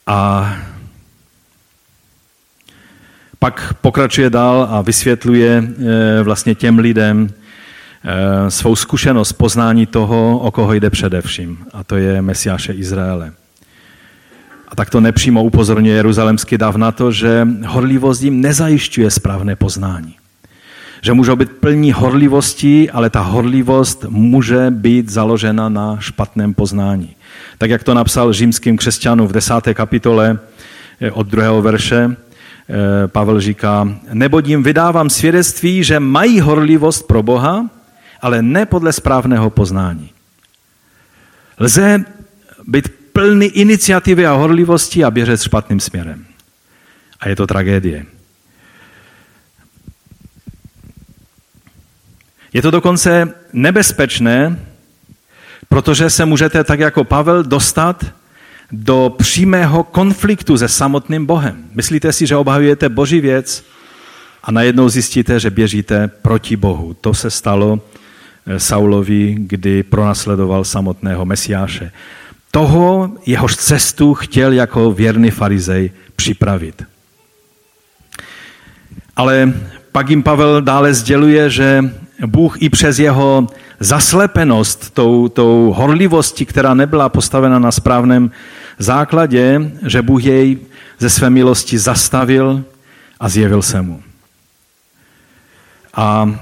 [0.08, 0.54] A
[3.40, 7.30] pak pokračuje dál a vysvětluje e, vlastně těm lidem,
[8.04, 13.34] Eh, svou zkušenost poznání toho, o koho jde především, a to je Mesiáše Izraele.
[14.68, 20.19] A tak to nepřímo upozorňuje jeruzalemský dav na to, že horlivost jim nezajišťuje správné poznání.
[21.02, 27.16] Že můžou být plní horlivostí, ale ta horlivost může být založena na špatném poznání.
[27.58, 30.40] Tak jak to napsal římským křesťanům v desáté kapitole
[31.02, 37.24] eh, od druhého verše, eh, Pavel říká, neboť jim vydávám svědectví, že mají horlivost pro
[37.24, 37.70] Boha,
[38.22, 40.10] ale ne podle správného poznání.
[41.60, 42.06] Lze
[42.68, 46.26] být plný iniciativy a horlivosti a běžet špatným směrem.
[47.20, 48.06] A je to tragédie.
[52.54, 54.60] Je to dokonce nebezpečné,
[55.70, 58.06] protože se můžete tak jako Pavel dostat
[58.72, 61.64] do přímého konfliktu se samotným Bohem.
[61.74, 63.64] Myslíte si, že obhajujete Boží věc
[64.44, 66.94] a najednou zjistíte, že běžíte proti Bohu.
[66.94, 67.80] To se stalo
[68.58, 71.92] Saulovi, kdy pronásledoval samotného Mesiáše.
[72.52, 76.84] Toho jehož cestu chtěl jako věrný farizej připravit.
[79.16, 79.54] Ale
[79.92, 81.84] pak jim Pavel dále sděluje, že
[82.26, 83.48] Bůh i přes jeho
[83.80, 88.32] zaslepenost tou, tou horlivostí, která nebyla postavena na správném
[88.80, 90.58] základě, že Bůh jej
[91.00, 92.64] ze své milosti zastavil
[93.20, 94.02] a zjevil se mu.
[95.94, 96.36] A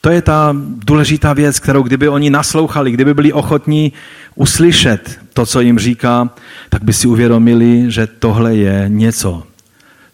[0.00, 0.56] to je ta
[0.86, 3.92] důležitá věc, kterou kdyby oni naslouchali, kdyby byli ochotní
[4.34, 6.30] uslyšet to, co jim říká,
[6.68, 9.42] tak by si uvědomili, že tohle je něco,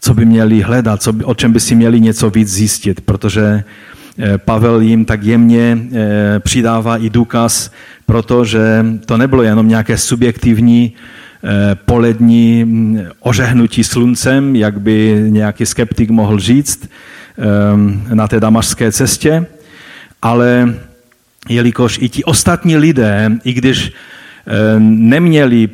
[0.01, 3.65] co by měli hledat, co by, o čem by si měli něco víc zjistit, protože
[4.37, 7.71] Pavel jim tak jemně eh, přidává i důkaz,
[8.07, 16.11] protože to nebylo jenom nějaké subjektivní eh, polední mm, ožehnutí sluncem, jak by nějaký skeptik
[16.11, 16.89] mohl říct
[18.15, 19.47] na té damašské cestě,
[20.23, 20.75] ale
[21.49, 23.93] jelikož i ti ostatní lidé, i když
[24.79, 25.69] neměli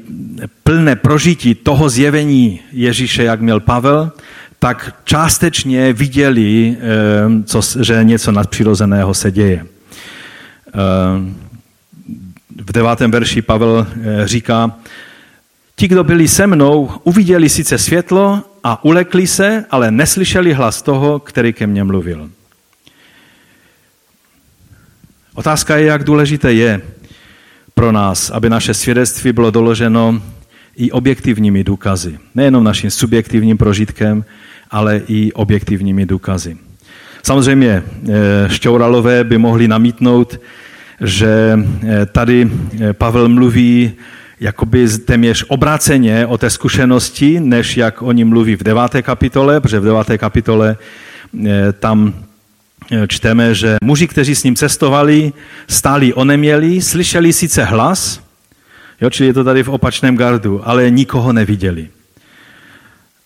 [0.63, 4.13] plné prožití toho zjevení Ježíše, jak měl Pavel,
[4.59, 6.77] tak částečně viděli,
[7.45, 9.67] co, že něco nadpřirozeného se děje.
[12.65, 14.77] V devátém verši Pavel eh, říká,
[15.77, 21.19] ti, kdo byli se mnou, uviděli sice světlo a ulekli se, ale neslyšeli hlas toho,
[21.19, 22.31] který ke mně mluvil.
[25.35, 26.83] Otázka je, jak důležité je
[27.75, 30.23] pro nás, aby naše svědectví bylo doloženo
[30.79, 32.19] i objektivními důkazy.
[32.35, 34.25] Nejenom naším subjektivním prožitkem,
[34.71, 36.57] ale i objektivními důkazy.
[37.23, 40.41] Samozřejmě eh, šťouralové by mohli namítnout,
[41.01, 42.51] že eh, tady
[42.81, 43.93] eh, Pavel mluví
[44.41, 49.85] jakoby téměř obráceně o té zkušenosti, než jak oni mluví v deváté kapitole, protože v
[49.85, 50.77] deváté kapitole
[51.81, 52.15] tam
[53.07, 55.33] čteme, že muži, kteří s ním cestovali,
[55.69, 58.28] stáli oneměli, slyšeli sice hlas,
[59.01, 61.89] jo, čili je to tady v opačném gardu, ale nikoho neviděli.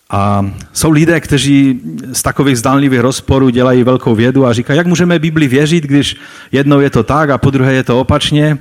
[0.09, 1.81] A jsou lidé, kteří
[2.13, 6.15] z takových zdánlivých rozporů dělají velkou vědu a říkají, jak můžeme Bibli věřit, když
[6.51, 8.57] jednou je to tak a po druhé je to opačně.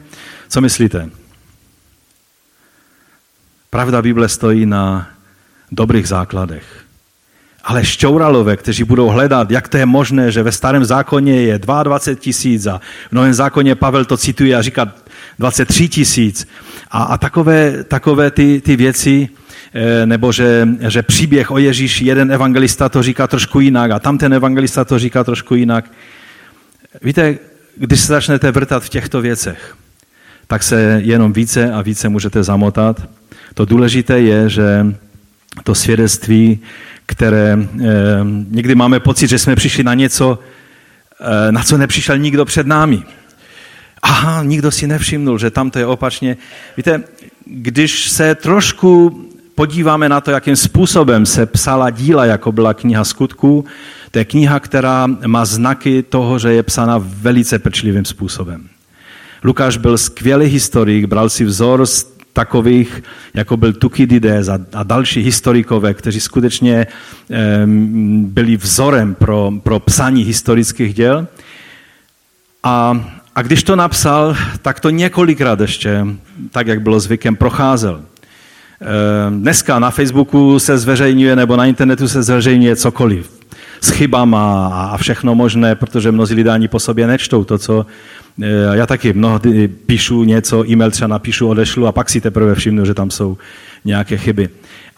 [0.48, 1.10] Co myslíte?
[3.70, 5.08] Pravda Bible stojí na
[5.72, 6.64] dobrých základech.
[7.64, 12.20] Ale šťouralové, kteří budou hledat, jak to je možné, že ve starém zákoně je 22
[12.20, 14.92] tisíc a v novém zákoně Pavel to cituje a říká
[15.38, 16.48] 23 tisíc.
[16.90, 19.28] A, a takové, takové ty, ty věci,
[19.74, 24.18] eh, nebo že, že příběh o Ježíši, jeden evangelista to říká trošku jinak a tam
[24.18, 25.90] ten evangelista to říká trošku jinak.
[27.02, 27.38] Víte,
[27.76, 29.76] když se začnete vrtat v těchto věcech,
[30.46, 33.08] tak se jenom více a více můžete zamotat.
[33.54, 34.86] To důležité je, že
[35.64, 36.60] to svědectví
[37.06, 37.86] které eh,
[38.48, 40.38] někdy máme pocit, že jsme přišli na něco,
[41.20, 43.02] eh, na co nepřišel nikdo před námi.
[44.02, 46.36] Aha, nikdo si nevšimnul, že tam to je opačně.
[46.76, 47.02] Víte,
[47.46, 49.20] když se trošku
[49.54, 53.64] podíváme na to, jakým způsobem se psala díla, jako byla kniha skutků,
[54.10, 58.68] to je kniha, která má znaky toho, že je psána velice pečlivým způsobem.
[59.44, 63.02] Lukáš byl skvělý historik, bral si vzor z takových,
[63.34, 66.86] jako byl Tukidides a, a další historikové, kteří skutečně
[67.64, 71.26] um, byli vzorem pro, pro psaní historických děl.
[72.62, 73.04] A,
[73.34, 76.06] a když to napsal, tak to několikrát ještě,
[76.50, 78.02] tak jak bylo zvykem, procházel.
[79.30, 83.42] Dneska na Facebooku se zveřejňuje nebo na internetu se zveřejňuje cokoliv
[83.80, 87.86] s chybama a všechno možné, protože mnozí lidé ani po sobě nečtou to, co,
[88.40, 92.84] Eh, já taky mnohdy píšu něco, e-mail třeba napíšu, odešlu a pak si teprve všimnu,
[92.84, 93.36] že tam jsou
[93.84, 94.48] nějaké chyby.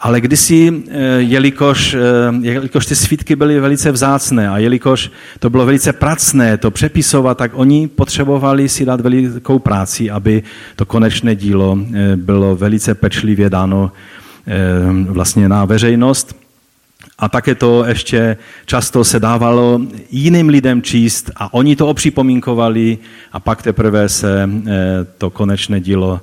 [0.05, 1.99] Ale kdysi, eh, jelikož, eh,
[2.41, 7.51] jelikož ty svítky byly velice vzácné a jelikož to bylo velice pracné to přepisovat, tak
[7.53, 10.43] oni potřebovali si dát velikou práci, aby
[10.75, 11.79] to konečné dílo
[12.15, 13.91] bylo velice pečlivě dáno
[15.09, 16.35] vlastně na veřejnost.
[17.19, 19.81] A také to ještě často se dávalo
[20.11, 22.97] jiným lidem číst a oni to opřipomínkovali
[23.31, 24.71] a pak teprve se eh,
[25.17, 26.21] to konečné dílo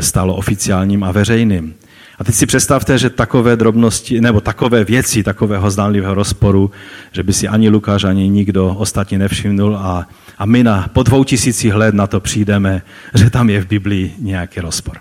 [0.00, 1.74] stalo oficiálním a veřejným.
[2.18, 6.70] A teď si představte, že takové drobnosti, nebo takové věci, takového zdánlivého rozporu,
[7.12, 10.06] že by si ani Lukáš, ani nikdo ostatní nevšimnul a,
[10.38, 12.82] a my na, po dvou tisících let na to přijdeme,
[13.14, 14.98] že tam je v Biblii nějaký rozpor.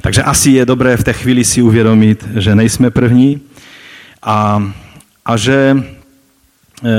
[0.00, 3.40] Takže asi je dobré v té chvíli si uvědomit, že nejsme první,
[4.22, 4.72] a,
[5.24, 5.76] a že
[6.84, 6.92] e,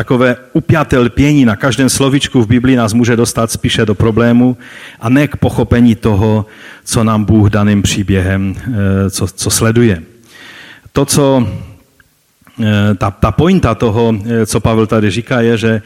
[0.00, 4.56] takové upjaté lpění na každém slovičku v Biblii nás může dostat spíše do problému
[5.00, 6.46] a ne k pochopení toho,
[6.84, 10.02] co nám Bůh daným příběhem, e, co, co sleduje.
[10.92, 11.48] To, co
[12.64, 14.14] e, ta, ta pointa toho,
[14.46, 15.82] co Pavel tady říká, je, že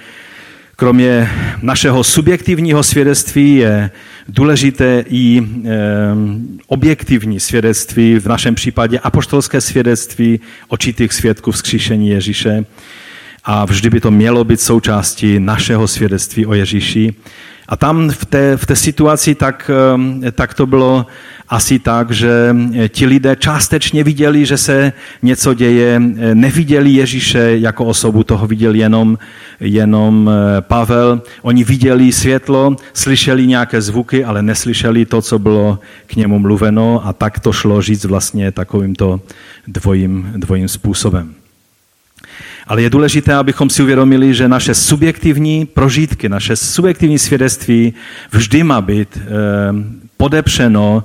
[0.76, 1.30] Kromě
[1.62, 3.90] našeho subjektivního svědectví je
[4.28, 5.42] důležité i
[6.66, 12.64] objektivní svědectví, v našem případě apoštolské svědectví očitých svědků vzkříšení Ježíše.
[13.44, 17.14] A vždy by to mělo být součástí našeho svědectví o Ježíši.
[17.68, 19.70] A tam v té, v té situaci tak,
[20.32, 21.06] tak to bylo
[21.48, 22.56] asi tak, že
[22.88, 24.92] ti lidé částečně viděli, že se
[25.22, 26.00] něco děje,
[26.34, 29.18] neviděli Ježíše jako osobu, toho viděl jenom,
[29.60, 31.22] jenom eh, Pavel.
[31.42, 37.12] Oni viděli světlo, slyšeli nějaké zvuky, ale neslyšeli to, co bylo k němu mluveno a
[37.12, 39.20] tak to šlo říct vlastně takovýmto
[39.66, 41.34] dvojím, dvojím způsobem.
[42.66, 47.94] Ale je důležité, abychom si uvědomili, že naše subjektivní prožitky, naše subjektivní svědectví
[48.32, 49.28] vždy má být eh,
[50.16, 51.04] podepřeno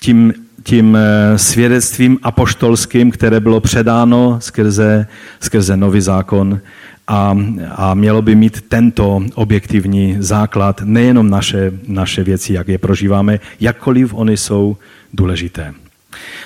[0.00, 5.06] tím, tím eh, svědectvím apoštolským, které bylo předáno skrze,
[5.40, 6.60] skrze nový zákon
[7.08, 7.36] a,
[7.76, 14.14] a mělo by mít tento objektivní základ, nejenom naše, naše věci, jak je prožíváme, jakkoliv
[14.14, 14.76] oni jsou
[15.12, 15.74] důležité.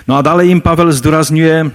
[0.09, 1.71] No a dále jim Pavel zdůrazňuje,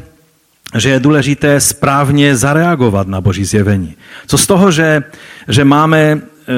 [0.75, 3.95] že je důležité správně zareagovat na boží zjevení.
[4.27, 5.03] Co z toho, že,
[5.47, 6.53] že máme eh,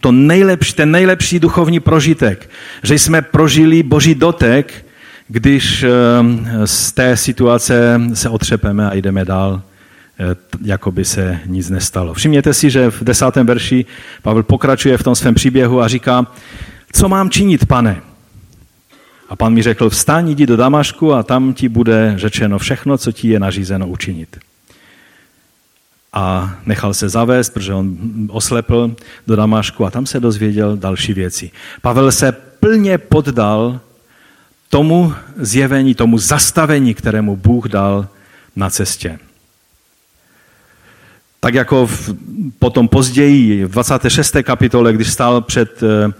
[0.00, 2.50] to nejlepší, ten nejlepší duchovní prožitek,
[2.82, 4.86] že jsme prožili boží dotek,
[5.28, 5.88] když eh,
[6.64, 9.62] z té situace se otřepeme a jdeme dál,
[10.18, 12.14] eh, jako by se nic nestalo.
[12.14, 13.84] Všimněte si, že v desátém verši
[14.22, 16.26] Pavel pokračuje v tom svém příběhu a říká,
[16.92, 18.11] co mám činit, pane?
[19.32, 23.12] A pan mi řekl, vstaň, jdi do Damašku a tam ti bude řečeno všechno, co
[23.12, 24.38] ti je nařízeno učinit.
[26.12, 27.96] A nechal se zavést, protože on
[28.30, 31.50] oslepl do Damašku a tam se dozvěděl další věci.
[31.82, 33.80] Pavel se plně poddal
[34.70, 38.08] tomu zjevení, tomu zastavení, kterému Bůh dal
[38.56, 39.18] na cestě.
[41.40, 42.14] Tak jako v,
[42.58, 44.36] potom později v 26.
[44.42, 46.12] kapitole, když stál před eh,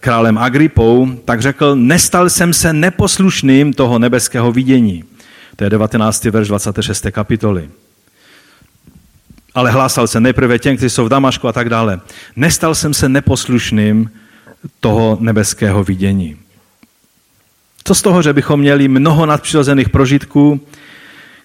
[0.00, 5.04] králem Agripou, tak řekl, nestal jsem se neposlušným toho nebeského vidění.
[5.56, 6.24] To je 19.
[6.24, 7.06] verš 26.
[7.10, 7.70] kapitoly.
[9.54, 12.00] Ale hlásal se nejprve těm, kteří jsou v Damašku a tak dále.
[12.36, 14.10] Nestal jsem se neposlušným
[14.80, 16.36] toho nebeského vidění.
[17.84, 20.60] Co z toho, že bychom měli mnoho nadpřirozených prožitků,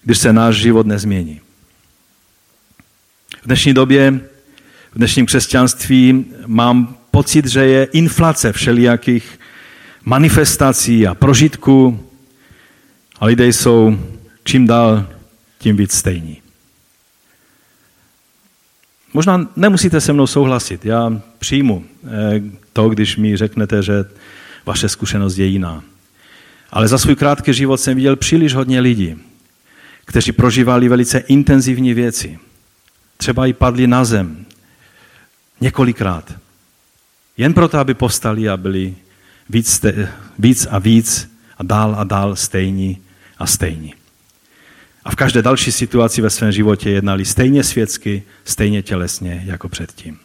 [0.02, 1.40] když se náš život nezmění?
[3.42, 4.20] V dnešní době,
[4.92, 9.40] v dnešním křesťanství mám pocit, že je inflace všelijakých
[10.04, 12.00] manifestací a prožitků
[13.20, 13.98] a lidé jsou
[14.44, 15.06] čím dál
[15.58, 16.42] tím víc stejní.
[19.14, 22.42] Možná nemusíte se mnou souhlasit, já přijmu eh,
[22.72, 24.04] to, když mi řeknete, že
[24.66, 25.84] vaše zkušenost je jiná.
[26.70, 29.16] Ale za svůj krátký život jsem viděl příliš hodně lidí,
[30.04, 32.38] kteří prožívali velice intenzivní věci.
[33.16, 34.44] Třeba i padli na zem
[35.60, 36.45] několikrát.
[37.36, 38.94] Jen proto, aby povstali a byli
[39.50, 39.84] víc,
[40.38, 42.98] víc a víc a dál a dál stejní
[43.38, 43.94] a stejní.
[45.04, 50.18] A v každé další situaci ve svém životě jednali stejně světsky, stejně tělesně jako předtím.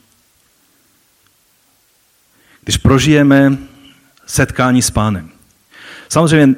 [2.63, 3.57] Když prožijeme
[4.25, 5.29] setkání s pánem.
[6.09, 6.55] Samozřejmě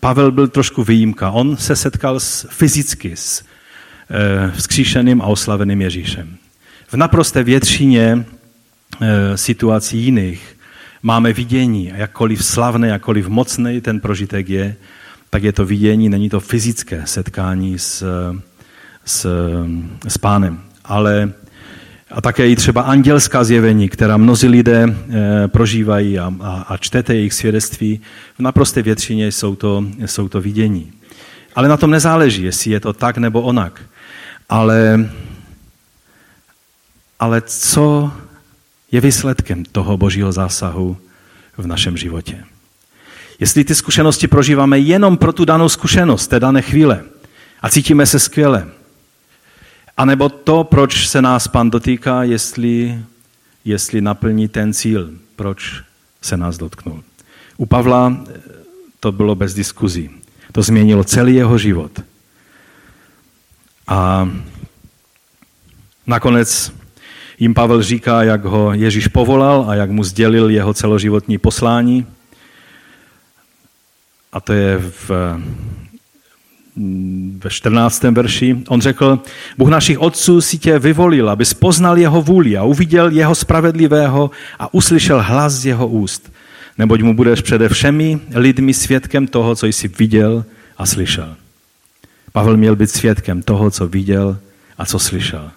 [0.00, 1.30] Pavel byl trošku výjimka.
[1.30, 3.44] On se setkal s, fyzicky s
[4.10, 6.36] e, vzkříšeným a oslaveným Ježíšem.
[6.88, 8.24] V naprosté většině
[9.34, 10.56] situací jiných
[11.02, 11.92] máme vidění.
[11.94, 14.76] Jakkoliv slavné, jakkoliv mocný ten prožitek je,
[15.30, 18.06] tak je to vidění, není to fyzické setkání s,
[19.04, 19.26] s,
[20.08, 20.60] s pánem.
[20.84, 21.32] Ale
[22.10, 27.14] a také i třeba andělská zjevení, která mnozí lidé e, prožívají a, a, a čtete
[27.14, 28.00] jejich svědectví,
[28.38, 30.92] v naprosté většině jsou to, jsou to vidění.
[31.54, 33.80] Ale na tom nezáleží, jestli je to tak nebo onak.
[34.48, 35.10] Ale,
[37.20, 38.12] ale co
[38.94, 40.96] je výsledkem toho božího zásahu
[41.58, 42.44] v našem životě.
[43.38, 47.02] Jestli ty zkušenosti prožíváme jenom pro tu danou zkušenost, té dané chvíle
[47.62, 48.68] a cítíme se skvěle,
[49.96, 52.98] anebo to, proč se nás pan dotýká, jestli,
[53.64, 55.82] jestli naplní ten cíl, proč
[56.22, 57.02] se nás dotknul.
[57.56, 58.40] U Pavla eh,
[59.00, 60.10] to bylo bez diskuzí.
[60.52, 62.00] To změnilo celý jeho život.
[63.86, 64.30] A
[66.06, 66.72] nakonec
[67.38, 72.06] jim Pavel říká, jak ho Ježíš povolal a jak mu sdělil jeho celoživotní poslání.
[74.32, 75.10] A to je v,
[77.38, 78.02] ve 14.
[78.02, 78.56] verši.
[78.68, 79.18] On řekl,
[79.58, 84.74] Bůh našich otců si tě vyvolil, aby poznal jeho vůli a uviděl jeho spravedlivého a
[84.74, 86.32] uslyšel hlas z jeho úst.
[86.78, 90.44] Neboť mu budeš přede všemi lidmi svědkem toho, co jsi viděl
[90.78, 91.36] a slyšel.
[92.32, 94.38] Pavel měl být svědkem toho, co viděl
[94.78, 95.50] a co slyšel.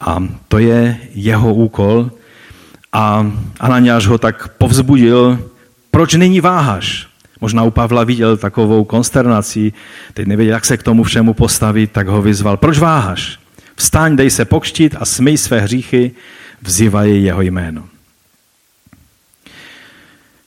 [0.00, 2.10] A to je jeho úkol.
[2.92, 5.50] A Ananiáš ho tak povzbudil,
[5.90, 7.08] proč nyní váháš?
[7.40, 9.72] Možná u Pavla viděl takovou konsternaci,
[10.14, 12.56] teď nevěděl, jak se k tomu všemu postavit, tak ho vyzval.
[12.56, 13.38] Proč váháš?
[13.76, 16.10] Vstaň, dej se pokštit a smej své hříchy,
[16.62, 17.84] vzývají jeho jméno.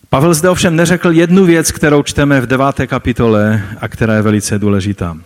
[0.09, 4.59] Pavel zde ovšem neřekl jednu věc, kterou čteme v deváté kapitole a která je velice
[4.59, 5.17] důležitá.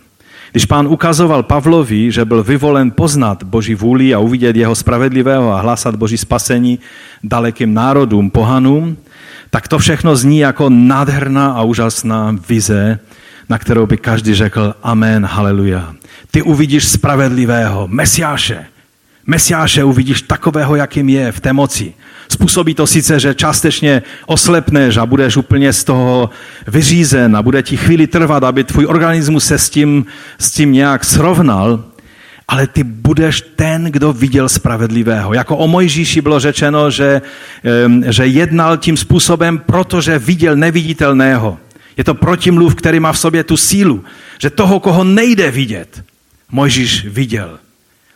[0.52, 5.60] Když pán ukazoval Pavlovi, že byl vyvolen poznat Boží vůli a uvidět jeho spravedlivého a
[5.60, 6.78] hlásat Boží spasení
[7.24, 8.96] dalekým národům, pohanům,
[9.50, 12.98] tak to všechno zní jako nádherná a úžasná vize,
[13.48, 15.94] na kterou by každý řekl Amen, haleluja.
[16.30, 18.66] Ty uvidíš spravedlivého, Mesiáše.
[19.30, 21.94] Mesiáše uvidíš takového, jakým je v té moci.
[22.28, 26.30] Způsobí to sice, že částečně oslepneš a budeš úplně z toho
[26.66, 30.06] vyřízen a bude ti chvíli trvat, aby tvůj organismus se s tím,
[30.38, 31.84] s tím nějak srovnal,
[32.48, 35.34] ale ty budeš ten, kdo viděl spravedlivého.
[35.34, 37.22] Jako o Mojžíši bylo řečeno, že,
[38.08, 41.58] že jednal tím způsobem, protože viděl neviditelného.
[41.96, 44.04] Je to protimluv, který má v sobě tu sílu,
[44.38, 46.04] že toho, koho nejde vidět,
[46.50, 47.58] Mojžíš viděl.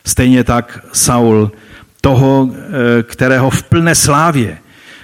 [0.04, 1.52] Stejně tak Saul,
[2.00, 4.58] toho, eh, kterého v plné slávě,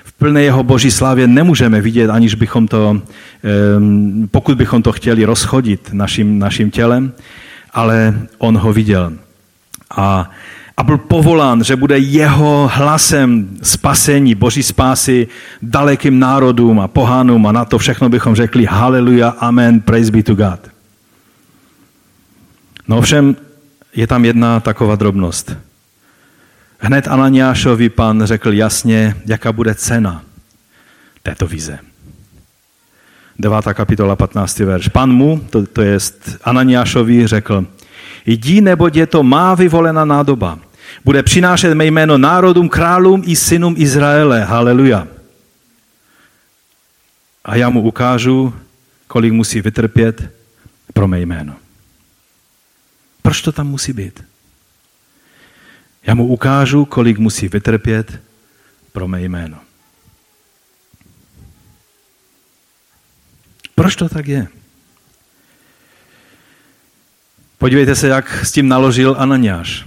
[0.05, 3.03] v plné jeho boží slávě nemůžeme vidět, aniž bychom to,
[4.31, 7.13] pokud bychom to chtěli rozchodit naším, naším tělem,
[7.73, 9.13] ale on ho viděl.
[9.91, 10.31] A,
[10.77, 15.27] a byl povolán, že bude jeho hlasem spasení, boží spásy
[15.63, 20.35] dalekým národům a pohánům a na to všechno bychom řekli haleluja, amen, praise be to
[20.35, 20.61] God.
[22.89, 23.37] No ovšem
[23.95, 25.57] je tam jedna taková drobnost.
[26.79, 30.23] Hned Ananiášovi pan řekl jasně, jaká bude cena
[31.23, 31.79] této vize.
[33.39, 33.65] 9.
[33.75, 34.59] kapitola 15.
[34.59, 34.89] verš.
[34.89, 35.99] Pan mu, to, to je
[36.45, 37.67] Ananiášovi, řekl,
[38.27, 40.59] jdi, neboť je to má vyvolená nádoba.
[41.05, 44.45] Bude přinášet mé jméno národům, králům i synům Izraele.
[44.45, 45.07] Haleluja.
[47.45, 48.55] A já mu ukážu,
[49.07, 50.31] kolik musí vytrpět
[50.93, 51.55] pro mé jméno.
[53.29, 54.25] Proč to tam musí být?
[56.03, 58.21] Já mu ukážu, kolik musí vytrpět
[58.93, 59.59] pro mé jméno.
[63.75, 64.47] Proč to tak je?
[67.59, 69.87] Podívejte se, jak s tím naložil Ananiáš.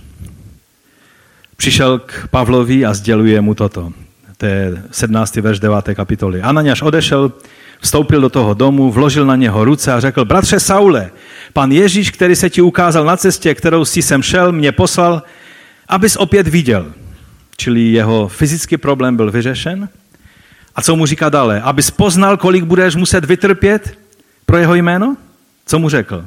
[1.57, 3.93] Přišel k Pavlovi a sděluje mu toto.
[4.37, 5.35] To je 17.
[5.35, 5.85] verš 9.
[5.93, 6.41] kapitoly.
[6.41, 7.33] Ananiáš odešel,
[7.81, 11.11] vstoupil do toho domu, vložil na něho ruce a řekl, bratře Saule,
[11.53, 15.23] pan Ježíš, který se ti ukázal na cestě, kterou si sem šel, mě poslal,
[15.87, 16.93] abys opět viděl.
[17.57, 19.89] Čili jeho fyzický problém byl vyřešen.
[20.75, 21.61] A co mu říká dále?
[21.61, 23.99] Abys poznal, kolik budeš muset vytrpět
[24.45, 25.17] pro jeho jméno?
[25.65, 26.25] Co mu řekl?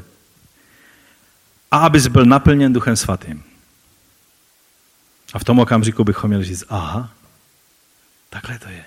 [1.70, 3.42] A abys byl naplněn Duchem Svatým.
[5.34, 7.10] A v tom okamžiku bychom měli říct, aha,
[8.30, 8.84] takhle to je.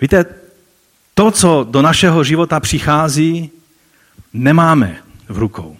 [0.00, 0.24] Víte,
[1.14, 3.50] to, co do našeho života přichází,
[4.32, 4.96] nemáme
[5.28, 5.76] v rukou.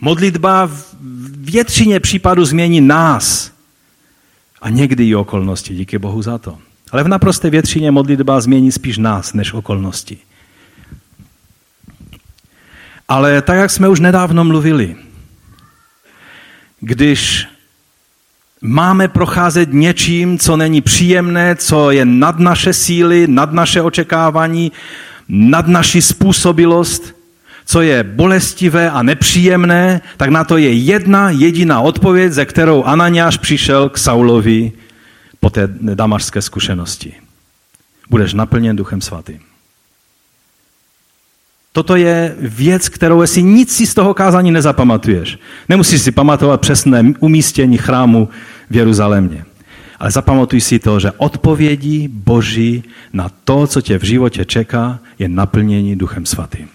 [0.00, 0.94] Modlitba v
[1.30, 3.52] většině případů změní nás
[4.60, 5.74] a někdy i okolnosti.
[5.74, 6.58] Díky Bohu za to.
[6.92, 10.18] Ale v naprosté většině modlitba změní spíš nás než okolnosti.
[13.08, 14.96] Ale tak, jak jsme už nedávno mluvili,
[16.80, 17.46] když
[18.60, 24.72] máme procházet něčím, co není příjemné, co je nad naše síly, nad naše očekávání,
[25.28, 27.16] nad naši způsobilost,
[27.66, 33.36] co je bolestivé a nepříjemné, tak na to je jedna jediná odpověď, ze kterou Ananiáš
[33.36, 34.72] přišel k Saulovi
[35.40, 37.14] po té damašské zkušenosti.
[38.10, 39.47] Budeš naplněn Duchem Svatým.
[41.78, 45.38] Toto je věc, kterou si nic si z toho kázání nezapamatuješ.
[45.68, 48.28] Nemusíš si pamatovat přesné umístění chrámu
[48.70, 49.44] v Jeruzalémě.
[49.98, 55.28] Ale zapamatuj si to, že odpovědí Boží na to, co tě v životě čeká, je
[55.28, 56.68] naplnění Duchem Svatým.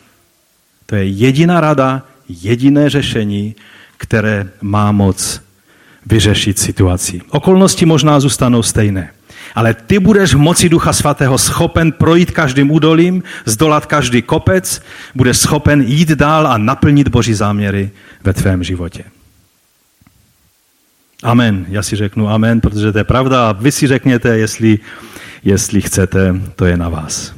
[0.85, 3.55] To je jediná rada, jediné řešení,
[3.97, 5.41] které má moc
[6.05, 7.21] vyřešit situaci.
[7.29, 9.09] Okolnosti možná zůstanou stejné.
[9.55, 14.81] Ale ty budeš v moci Ducha Svatého schopen projít každým údolím, zdolat každý kopec,
[15.15, 17.91] budeš schopen jít dál a naplnit Boží záměry
[18.23, 19.03] ve tvém životě.
[21.23, 21.65] Amen.
[21.69, 24.79] Já si řeknu amen, protože to je pravda a vy si řekněte, jestli,
[25.43, 27.33] jestli chcete, to je na vás.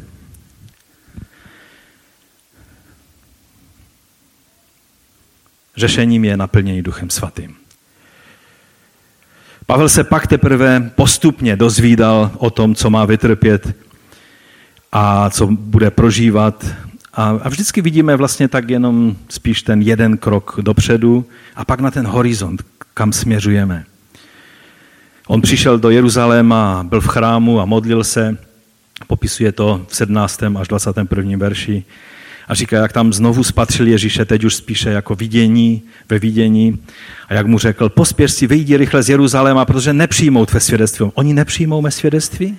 [5.78, 7.65] Řešením je naplnění Duchem Svatým.
[9.66, 13.76] Pavel se pak teprve postupně dozvídal o tom, co má vytrpět
[14.92, 16.66] a co bude prožívat.
[17.14, 21.92] A, a vždycky vidíme vlastně tak jenom spíš ten jeden krok dopředu a pak na
[21.92, 23.86] ten horizont, kam směřujeme.
[25.28, 28.38] On přišel do Jeruzaléma, byl v chrámu a modlil se.
[29.08, 30.44] Popisuje to v 17.
[30.44, 31.38] až 21.
[31.38, 31.84] verši.
[32.48, 36.80] A říká, jak tam znovu spatřil Ježíše, teď už spíše jako vidění, ve vidění.
[37.30, 41.12] A jak mu řekl, pospěš si, vyjdi rychle z Jeruzaléma, protože nepřijmou tvé svědectví.
[41.14, 42.58] Oni nepřijmou mé svědectví?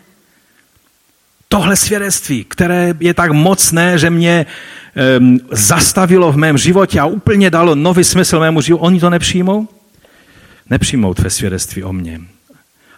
[1.49, 4.47] Tohle svědectví, které je tak mocné, že mě
[5.19, 9.69] um, zastavilo v mém životě a úplně dalo nový smysl mému životu, oni to nepřijmou?
[10.71, 12.21] Nepřijmou tvé svědectví o mně.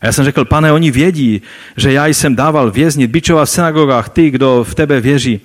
[0.01, 1.43] A já jsem řekl, pane, oni vědí,
[1.77, 5.41] že já jsem dával věznit, bičovat v synagogách ty, kdo v tebe věří.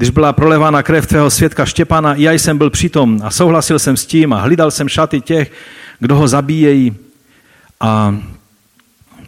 [0.00, 4.06] Když byla prolevána krev tvého svědka Štěpana, já jsem byl přitom a souhlasil jsem s
[4.06, 5.52] tím a hlídal jsem šaty těch,
[5.98, 6.96] kdo ho zabíjejí.
[7.80, 8.16] A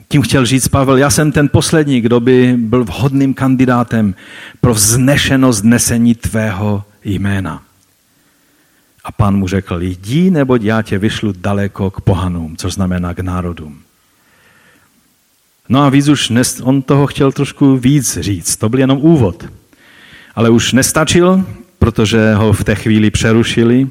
[0.08, 4.14] tím chtěl říct Pavel, já jsem ten poslední, kdo by byl vhodným kandidátem
[4.60, 7.62] pro vznešenost nesení tvého jména.
[9.04, 13.20] A pán mu řekl, jdi, neboť já tě vyšlu daleko k pohanům, což znamená k
[13.20, 13.78] národům.
[15.68, 19.44] No a víc už, on toho chtěl trošku víc říct, to byl jenom úvod.
[20.34, 21.44] Ale už nestačil,
[21.78, 23.88] protože ho v té chvíli přerušili.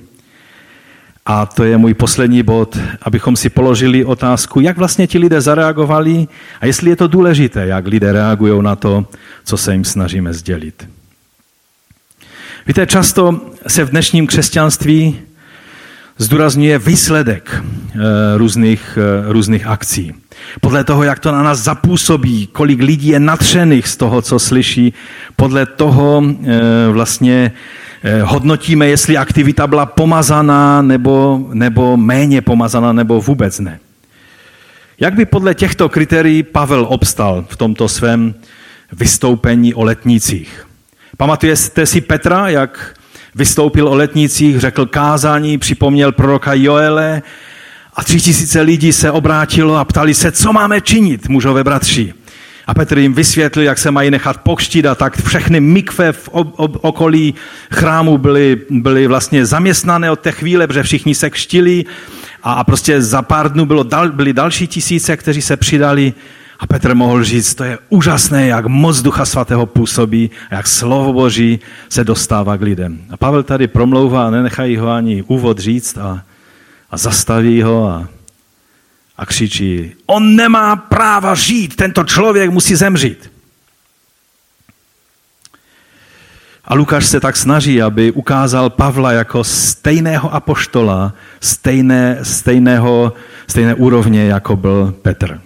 [1.26, 6.28] A to je můj poslední bod, abychom si položili otázku, jak vlastně ti lidé zareagovali
[6.62, 9.06] a jestli je to důležité, jak lidé reagují na to,
[9.44, 10.88] co se jim snažíme sdělit.
[12.68, 15.20] Víte, často se v dnešním křesťanství
[16.18, 17.98] zdůrazňuje výsledek eh,
[18.38, 20.14] různých, eh, různých akcí.
[20.62, 24.94] Podle toho, jak to na nás zapůsobí, kolik lidí je natřených z toho, co slyší,
[25.36, 26.60] podle toho eh,
[26.92, 27.52] vlastně
[28.24, 33.80] hodnotíme, jestli aktivita byla pomazaná nebo, nebo méně pomazaná nebo vůbec ne.
[35.00, 38.34] Jak by podle těchto kritérií Pavel obstal v tomto svém
[38.92, 40.68] vystoupení o letnících?
[41.18, 42.96] Pamatujete si Petra, jak
[43.36, 47.22] vystoupil o letnicích, řekl kázání, připomněl proroka Joele
[47.96, 52.14] a tři tisíce lidí se obrátilo a ptali se, co máme činit, mužové bratři.
[52.68, 56.30] A Petr jim vysvětlil, jak se mají nechat pokštit a tak všechny mikve v
[56.82, 57.34] okolí
[57.74, 61.86] chrámu byly, byly vlastně zaměstnané od té chvíle, protože všichni se kštili
[62.44, 66.14] a, a prostě za pár dnů bylo dal, byly další tisíce, kteří se přidali
[66.60, 71.60] a Petr mohl říct, to je úžasné, jak moc Ducha Svatého působí jak slovo Boží
[71.90, 73.02] se dostává k lidem.
[73.10, 76.22] A Pavel tady promlouvá nenechají ho ani úvod říct a,
[76.92, 78.08] a zastaví ho a,
[79.18, 83.32] a křičí, on nemá práva žít, tento člověk musí zemřít.
[86.66, 93.14] A Lukáš se tak snaží, aby ukázal Pavla jako stejného apoštola, stejné, stejného,
[93.48, 95.42] stejné úrovně, jako byl Petr.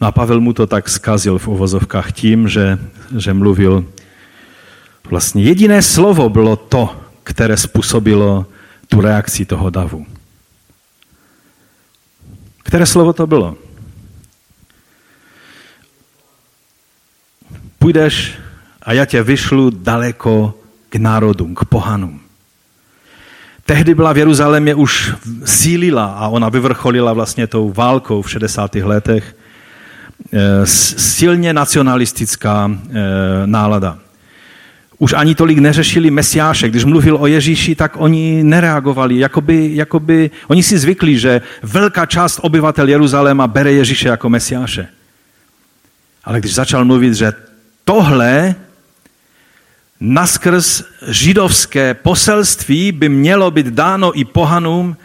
[0.00, 2.78] No a Pavel mu to tak zkazil v uvozovkách tím, že,
[3.16, 3.84] že mluvil,
[5.10, 8.46] vlastně jediné slovo bylo to, které způsobilo
[8.88, 10.06] tu reakci toho davu.
[12.62, 13.56] Které slovo to bylo?
[17.78, 18.38] Půjdeš
[18.82, 20.54] a já tě vyšlu daleko
[20.88, 22.20] k národům, k pohanům.
[23.66, 25.12] Tehdy byla v Jeruzalémě už
[25.44, 28.74] sílila a ona vyvrcholila vlastně tou válkou v 60.
[28.74, 29.34] letech
[30.32, 32.92] Eh, silně nacionalistická eh,
[33.46, 33.98] nálada.
[34.98, 36.68] Už ani tolik neřešili Mesiáše.
[36.68, 39.18] Když mluvil o Ježíši, tak oni nereagovali.
[39.18, 44.88] Jakoby, jakoby, oni si zvykli, že velká část obyvatel Jeruzaléma bere Ježíše jako Mesiáše.
[46.24, 47.32] Ale když začal mluvit, že
[47.84, 48.54] tohle
[50.00, 54.96] naskrz židovské poselství by mělo být dáno i pohanům,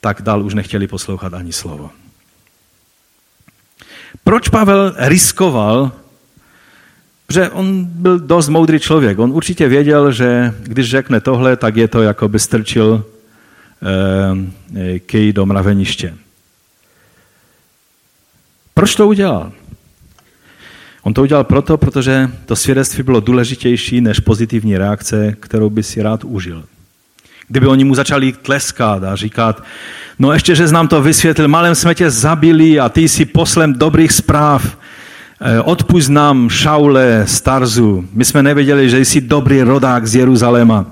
[0.00, 1.90] tak dál už nechtěli poslouchat ani slovo.
[4.24, 5.92] Proč Pavel riskoval?
[7.32, 9.18] Že on byl dost moudrý člověk.
[9.18, 13.04] On určitě věděl, že když řekne tohle, tak je to, jako by strčil
[14.76, 16.14] eh, kej do mraveniště.
[18.74, 19.52] Proč to udělal?
[21.02, 26.02] On to udělal proto, protože to svědectví bylo důležitější než pozitivní reakce, kterou by si
[26.02, 26.64] rád užil.
[27.48, 29.64] Kdyby oni mu začali tleskat a říkat,
[30.18, 34.12] no ještě, že nám to vysvětlil, malem jsme tě zabili a ty jsi poslem dobrých
[34.12, 34.76] zpráv,
[35.64, 40.86] odpust nám Šaule z Tarzu, my jsme nevěděli, že jsi dobrý rodák z Jeruzaléma.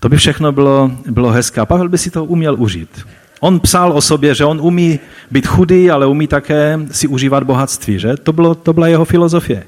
[0.00, 1.60] To by všechno bylo, bylo hezké.
[1.60, 3.06] A Pavel by si to uměl užít.
[3.40, 4.98] On psal o sobě, že on umí
[5.30, 7.98] být chudý, ale umí také si užívat bohatství.
[7.98, 8.16] Že?
[8.16, 9.64] To, bylo, to byla jeho filozofie.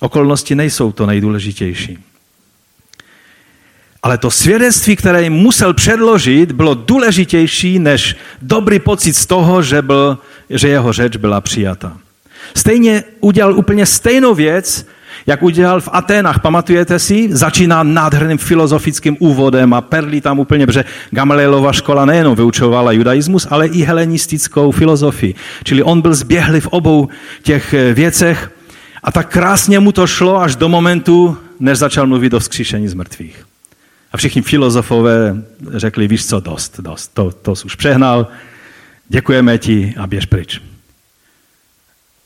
[0.00, 1.98] Okolnosti nejsou to nejdůležitější.
[4.02, 9.82] Ale to svědectví, které jim musel předložit, bylo důležitější než dobrý pocit z toho, že,
[9.82, 10.18] byl,
[10.50, 11.96] že jeho řeč byla přijata.
[12.56, 14.86] Stejně udělal úplně stejnou věc,
[15.26, 16.40] jak udělal v Aténách.
[16.40, 17.28] Pamatujete si?
[17.32, 23.66] Začíná nádherným filozofickým úvodem a perlí tam úplně, protože Gamalielova škola nejenom vyučovala judaismus, ale
[23.66, 25.34] i helenistickou filozofii.
[25.64, 27.08] Čili on byl zběhlý v obou
[27.42, 28.50] těch eh, věcech
[29.02, 32.94] a tak krásně mu to šlo až do momentu, než začal mluvit o vzkříšení z
[32.94, 33.46] mrtvých.
[34.12, 35.36] A všichni filozofové
[35.70, 38.26] řekli, víš co, dost, dost, to, to jsi už přehnal,
[39.08, 40.60] děkujeme ti a běž pryč.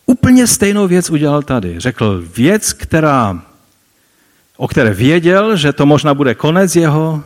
[0.08, 1.80] Úplně stejnou věc udělal tady.
[1.80, 3.42] Řekl věc, která,
[4.56, 7.22] o které věděl, že to možná bude konec jeho,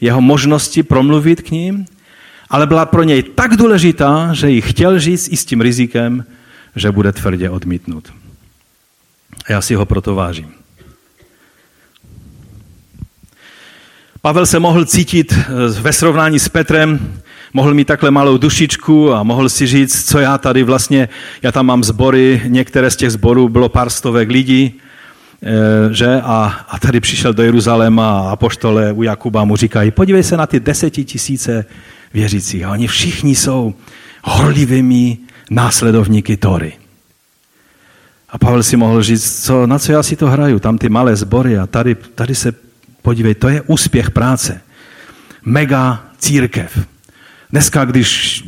[0.00, 1.86] jeho možnosti promluvit k ním,
[2.50, 6.24] ale byla pro něj tak důležitá, že ji chtěl říct i s tím rizikem,
[6.76, 8.12] že bude tvrdě odmítnut.
[9.48, 10.52] A já si ho proto vážím.
[14.20, 17.20] Pavel se mohl cítit eh, ve srovnání s Petrem,
[17.52, 21.08] mohl mít takhle malou dušičku a mohl si říct, co já tady vlastně,
[21.42, 24.74] já tam mám sbory, některé z těch sborů bylo pár stovek lidí,
[25.42, 26.20] eh, že?
[26.24, 30.46] A, a tady přišel do Jeruzaléma a apoštole u Jakuba mu říkají, podívej se na
[30.46, 31.64] ty desetitisíce
[32.14, 33.74] věřících a oni všichni jsou
[34.24, 35.18] horlivými
[35.50, 36.72] následovníky Tory.
[38.30, 41.16] A Pavel si mohl říct, co, na co já si to hraju, tam ty malé
[41.16, 42.52] sbory a tady, tady se
[43.02, 44.60] podívej, to je úspěch práce.
[45.44, 46.86] Mega církev.
[47.50, 48.44] Dneska, když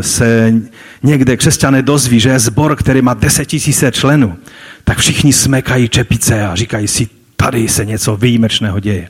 [0.00, 0.54] se
[1.02, 4.36] někde křesťané dozví, že je zbor, který má 10 tisíce členů,
[4.84, 9.08] tak všichni smekají čepice a říkají si, tady se něco výjimečného děje.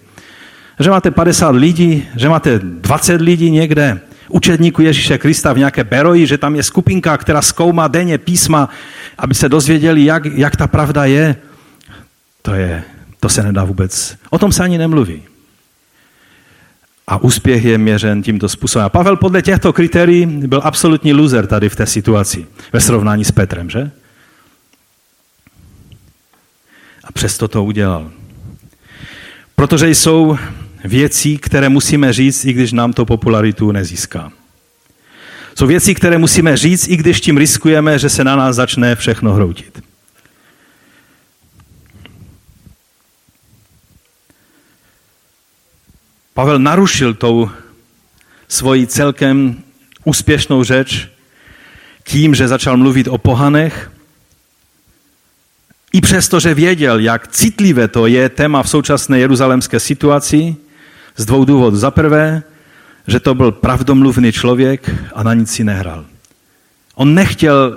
[0.81, 6.27] Že máte 50 lidí, že máte 20 lidí někde, učedníku Ježíše Krista v nějaké beroji,
[6.27, 8.69] že tam je skupinka, která zkoumá denně písma,
[9.19, 11.37] aby se dozvěděli, jak, jak ta pravda je,
[12.43, 12.83] to, je,
[13.21, 14.17] to se nedá vůbec.
[14.31, 15.23] O tom se ani nemluví.
[17.07, 18.87] A úspěch je měřen tímto způsobem.
[18.87, 23.33] A Pavel podle těchto kritérií byl absolutní loser tady v té situaci, ve srovnání s
[23.33, 23.91] Petrem, že?
[27.05, 28.11] A přesto to udělal.
[29.55, 30.39] Protože jsou
[30.85, 34.33] věcí, které musíme říct, i když nám to popularitu nezíská.
[35.55, 39.33] Jsou věci, které musíme říct, i když tím riskujeme, že se na nás začne všechno
[39.33, 39.86] hroutit.
[46.37, 47.51] Pavel narušil tou
[48.49, 49.57] svoji celkem
[50.05, 51.09] úspěšnou řeč
[52.05, 53.91] tím, že začal mluvit o pohanech,
[55.93, 60.57] i přesto, že věděl, jak citlivé to je téma v současné jeruzalémské situaci,
[61.17, 61.77] z dvou důvodů.
[61.77, 62.43] Za prvé,
[63.07, 66.05] že to byl pravdomluvný člověk a na nic si nehrál.
[66.95, 67.77] On nechtěl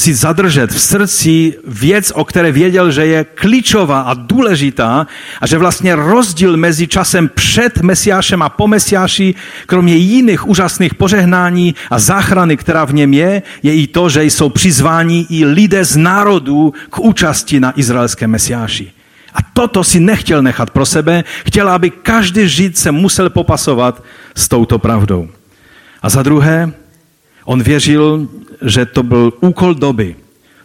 [0.00, 5.06] si zadržet v srdci věc, o které věděl, že je klíčová a důležitá
[5.40, 9.34] a že vlastně rozdíl mezi časem před Mesiášem a po Mesiáši,
[9.66, 14.48] kromě jiných úžasných požehnání a záchrany, která v něm je, je i to, že jsou
[14.48, 18.92] přizváni i lidé z národů k účasti na izraelském Mesiáši.
[19.34, 24.48] A toto si nechtěl nechat pro sebe, chtěl, aby každý žid se musel popasovat s
[24.48, 25.28] touto pravdou.
[26.02, 26.72] A za druhé,
[27.44, 28.28] on věřil,
[28.66, 30.16] že to byl úkol doby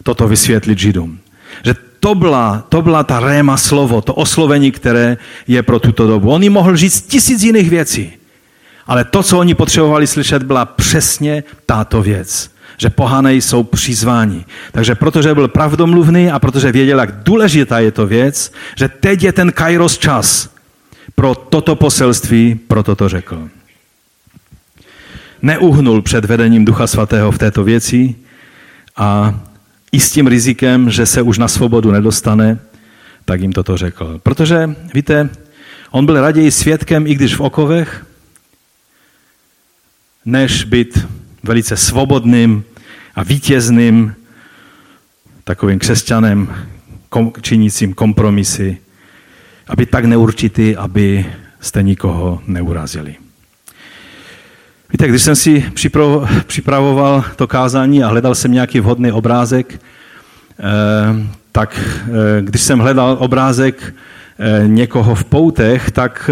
[0.02, 1.18] toto vysvětlit židům.
[1.64, 5.16] Že to byla, to byla ta réma slovo, to oslovení, které
[5.46, 6.30] je pro tuto dobu.
[6.30, 8.12] On jim mohl říct tisíc jiných věcí,
[8.86, 14.44] ale to, co oni potřebovali slyšet, byla přesně tato věc že pohané jsou přizváni.
[14.72, 19.32] Takže protože byl pravdomluvný a protože věděl, jak důležitá je to věc, že teď je
[19.32, 20.50] ten kairos čas
[21.14, 23.48] pro toto poselství, proto to řekl.
[25.42, 28.14] Neuhnul před vedením Ducha Svatého v této věci
[28.96, 29.40] a
[29.92, 32.58] i s tím rizikem, že se už na svobodu nedostane,
[33.24, 34.20] tak jim toto řekl.
[34.22, 35.28] Protože, víte,
[35.90, 38.06] on byl raději svědkem, i když v okovech,
[40.24, 41.06] než být
[41.42, 42.64] velice svobodným
[43.14, 44.14] a vítězným
[45.44, 46.54] takovým křesťanem,
[47.08, 48.78] kom, činícím kompromisy,
[49.68, 51.26] aby tak neurčitý, aby
[51.60, 53.25] jste nikoho neurazili.
[54.92, 55.72] Víte, když jsem si
[56.46, 60.62] připravoval to kázání a hledal jsem nějaký vhodný obrázek, eh,
[61.52, 63.94] tak eh, když jsem hledal obrázek
[64.38, 66.30] eh, někoho v poutech, tak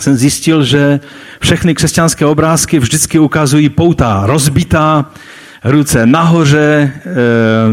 [0.00, 1.00] jsem zjistil, že
[1.40, 5.10] všechny křesťanské obrázky vždycky ukazují pouta rozbitá,
[5.64, 6.92] ruce nahoře,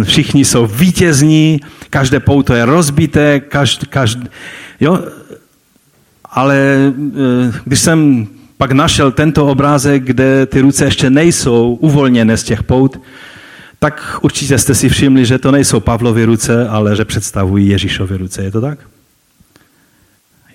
[0.03, 1.59] všichni jsou vítězní,
[1.89, 4.27] každé pouto je rozbité, každý, každý,
[4.79, 4.99] jo,
[6.25, 6.77] ale
[7.65, 8.27] když jsem
[8.59, 13.01] pak našel tento obrázek, kde ty ruce ještě nejsou uvolněné z těch pout,
[13.79, 18.43] tak určitě jste si všimli, že to nejsou Pavlovy ruce, ale že představují Ježíšovy ruce.
[18.43, 18.79] Je to tak?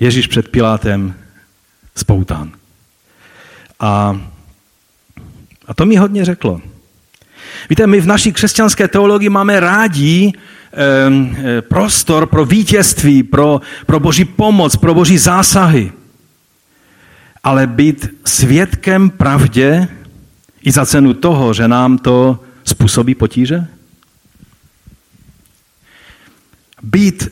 [0.01, 1.15] Ježíš před Pilátem
[1.97, 2.53] spoután.
[3.81, 4.21] A,
[5.67, 6.61] a to mi hodně řeklo.
[7.71, 14.25] Víte, my v naší křesťanské teologii máme rádi e, prostor pro vítězství, pro, pro boží
[14.25, 15.93] pomoc, pro boží zásahy.
[17.45, 19.89] Ale být svědkem pravdě
[20.63, 23.67] i za cenu toho, že nám to způsobí potíže?
[26.83, 27.29] Být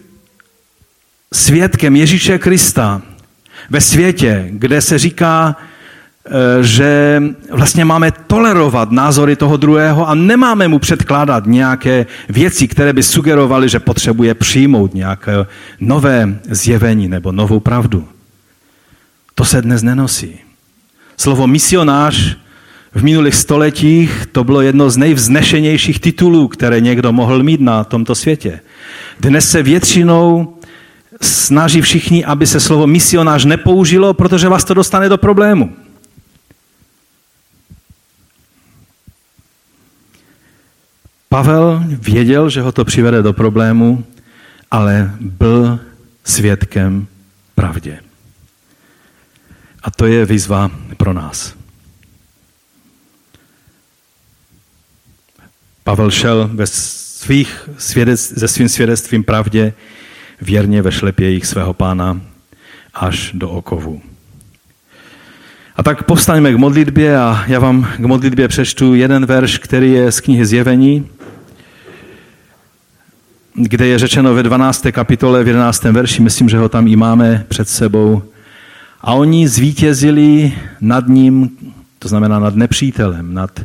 [1.33, 3.03] svědkem Ježíše Krista
[3.71, 5.57] ve světě, kde se říká,
[6.27, 12.93] e, že vlastně máme tolerovat názory toho druhého a nemáme mu předkládat nějaké věci, které
[12.93, 15.33] by sugerovaly, že potřebuje přijmout nějaké
[15.81, 18.09] nové zjevení nebo novou pravdu.
[19.43, 20.39] To se dnes nenosí.
[21.17, 22.37] Slovo misionář
[22.95, 28.15] v minulých stoletích to bylo jedno z nejvznešenějších titulů, které někdo mohl mít na tomto
[28.15, 28.61] světě.
[29.21, 30.57] Dnes se většinou
[31.21, 35.77] snaží všichni, aby se slovo misionář nepoužilo, protože vás to dostane do problému.
[41.29, 44.05] Pavel věděl, že ho to přivede do problému,
[44.71, 45.81] ale byl
[46.25, 47.07] svědkem
[47.55, 48.12] pravdě.
[49.83, 51.55] A to je výzva pro nás.
[55.85, 59.73] Pavel šel ve svých svědec, se svým svědectvím pravdě
[60.41, 62.21] věrně ve šlepějích svého pána
[62.95, 64.03] až do okovu.
[65.77, 70.13] A tak povstaňme k modlitbě a já vám k modlitbě přečtu jeden verš, který je
[70.13, 71.09] z knihy Zjevení,
[73.55, 74.87] kde je řečeno ve 12.
[74.93, 75.85] kapitole, v 11.
[75.85, 78.23] verši, myslím, že ho tam i máme před sebou.
[79.03, 81.51] A oni zvítězili nad ním,
[81.99, 83.61] to znamená nad nepřítelem, nad,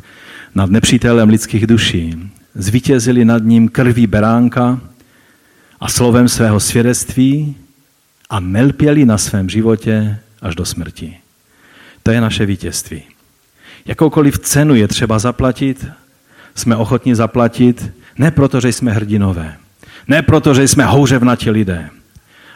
[0.56, 2.32] nad nepřítelem lidských duší.
[2.56, 4.80] Zvítězili nad ním krví beránka
[5.80, 7.56] a slovem svého svědectví
[8.30, 11.18] a nelpěli na svém životě až do smrti.
[12.04, 13.04] To je naše vítězství.
[13.86, 15.86] Jakoukoliv cenu je třeba zaplatit,
[16.56, 19.58] jsme ochotni zaplatit, ne proto, že jsme hrdinové,
[20.08, 21.90] ne proto, že jsme houřevnatí lidé,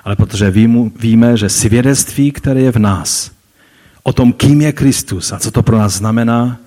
[0.04, 0.52] ale protože
[1.00, 3.32] víme, že svědectví, které je v nás,
[4.04, 6.58] o tom, kým je Kristus a co to pro nás znamená,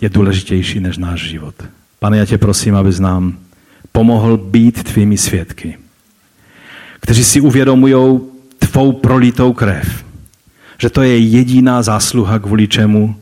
[0.00, 1.54] je důležitější než náš život.
[1.98, 3.38] Pane, já tě prosím, abys nám
[3.92, 5.78] pomohl být tvými svědky
[7.04, 8.20] kteří si uvědomují
[8.58, 10.04] tvou prolitou krev.
[10.78, 13.16] Že to je jediná zásluha, kvůli čemu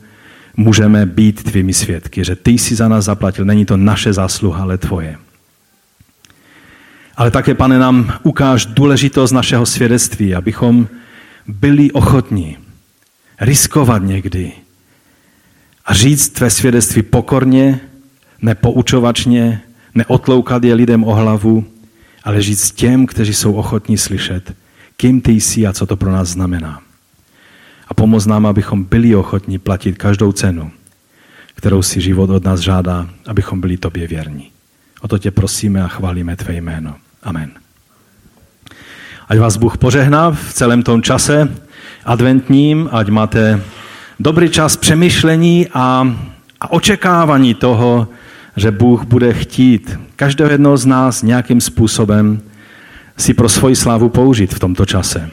[0.57, 2.23] můžeme být tvými svědky.
[2.23, 3.45] Že ty jsi za nás zaplatil.
[3.45, 5.17] Není to naše zásluha, ale tvoje.
[7.15, 10.87] Ale také, pane, nám ukáž důležitost našeho svědectví, abychom
[11.47, 12.57] byli ochotní
[13.41, 14.51] riskovat někdy
[15.85, 17.79] a říct tvé svědectví pokorně,
[18.41, 19.61] nepoučovačně,
[19.95, 21.65] neotloukat je lidem o hlavu,
[22.23, 24.55] ale říct těm, kteří jsou ochotní slyšet,
[24.97, 26.81] kým ty jsi a co to pro nás znamená.
[27.87, 30.71] A pomoct nám, abychom byli ochotní platit každou cenu,
[31.55, 34.52] kterou si život od nás žádá, abychom byli tobě věrní.
[35.03, 36.95] O to tě prosíme a chválíme tvé jméno.
[37.23, 37.51] Amen.
[39.27, 41.49] Ať vás Bůh požehná v celém tom čase
[42.05, 43.61] adventním, ať máte
[44.19, 46.15] dobrý čas přemýšlení a,
[46.61, 48.07] a očekávání toho,
[48.55, 52.41] že Bůh bude chtít každého jednoho z nás nějakým způsobem
[53.17, 55.29] si pro svoji slávu použít v tomto čase.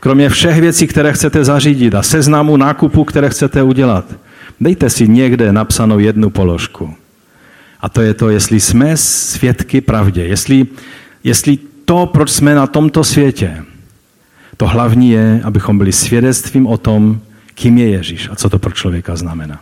[0.00, 4.04] Kromě všech věcí, které chcete zařídit a seznamu nákupu, které chcete udělat,
[4.60, 6.94] dejte si někde napsanou jednu položku.
[7.80, 10.66] A to je to, jestli jsme svědky pravdě, jestli,
[11.24, 13.64] jestli to, proč jsme na tomto světě,
[14.56, 17.20] to hlavní je, abychom byli svědectvím o tom,
[17.54, 19.60] kým je Ježíš a co to pro člověka znamená.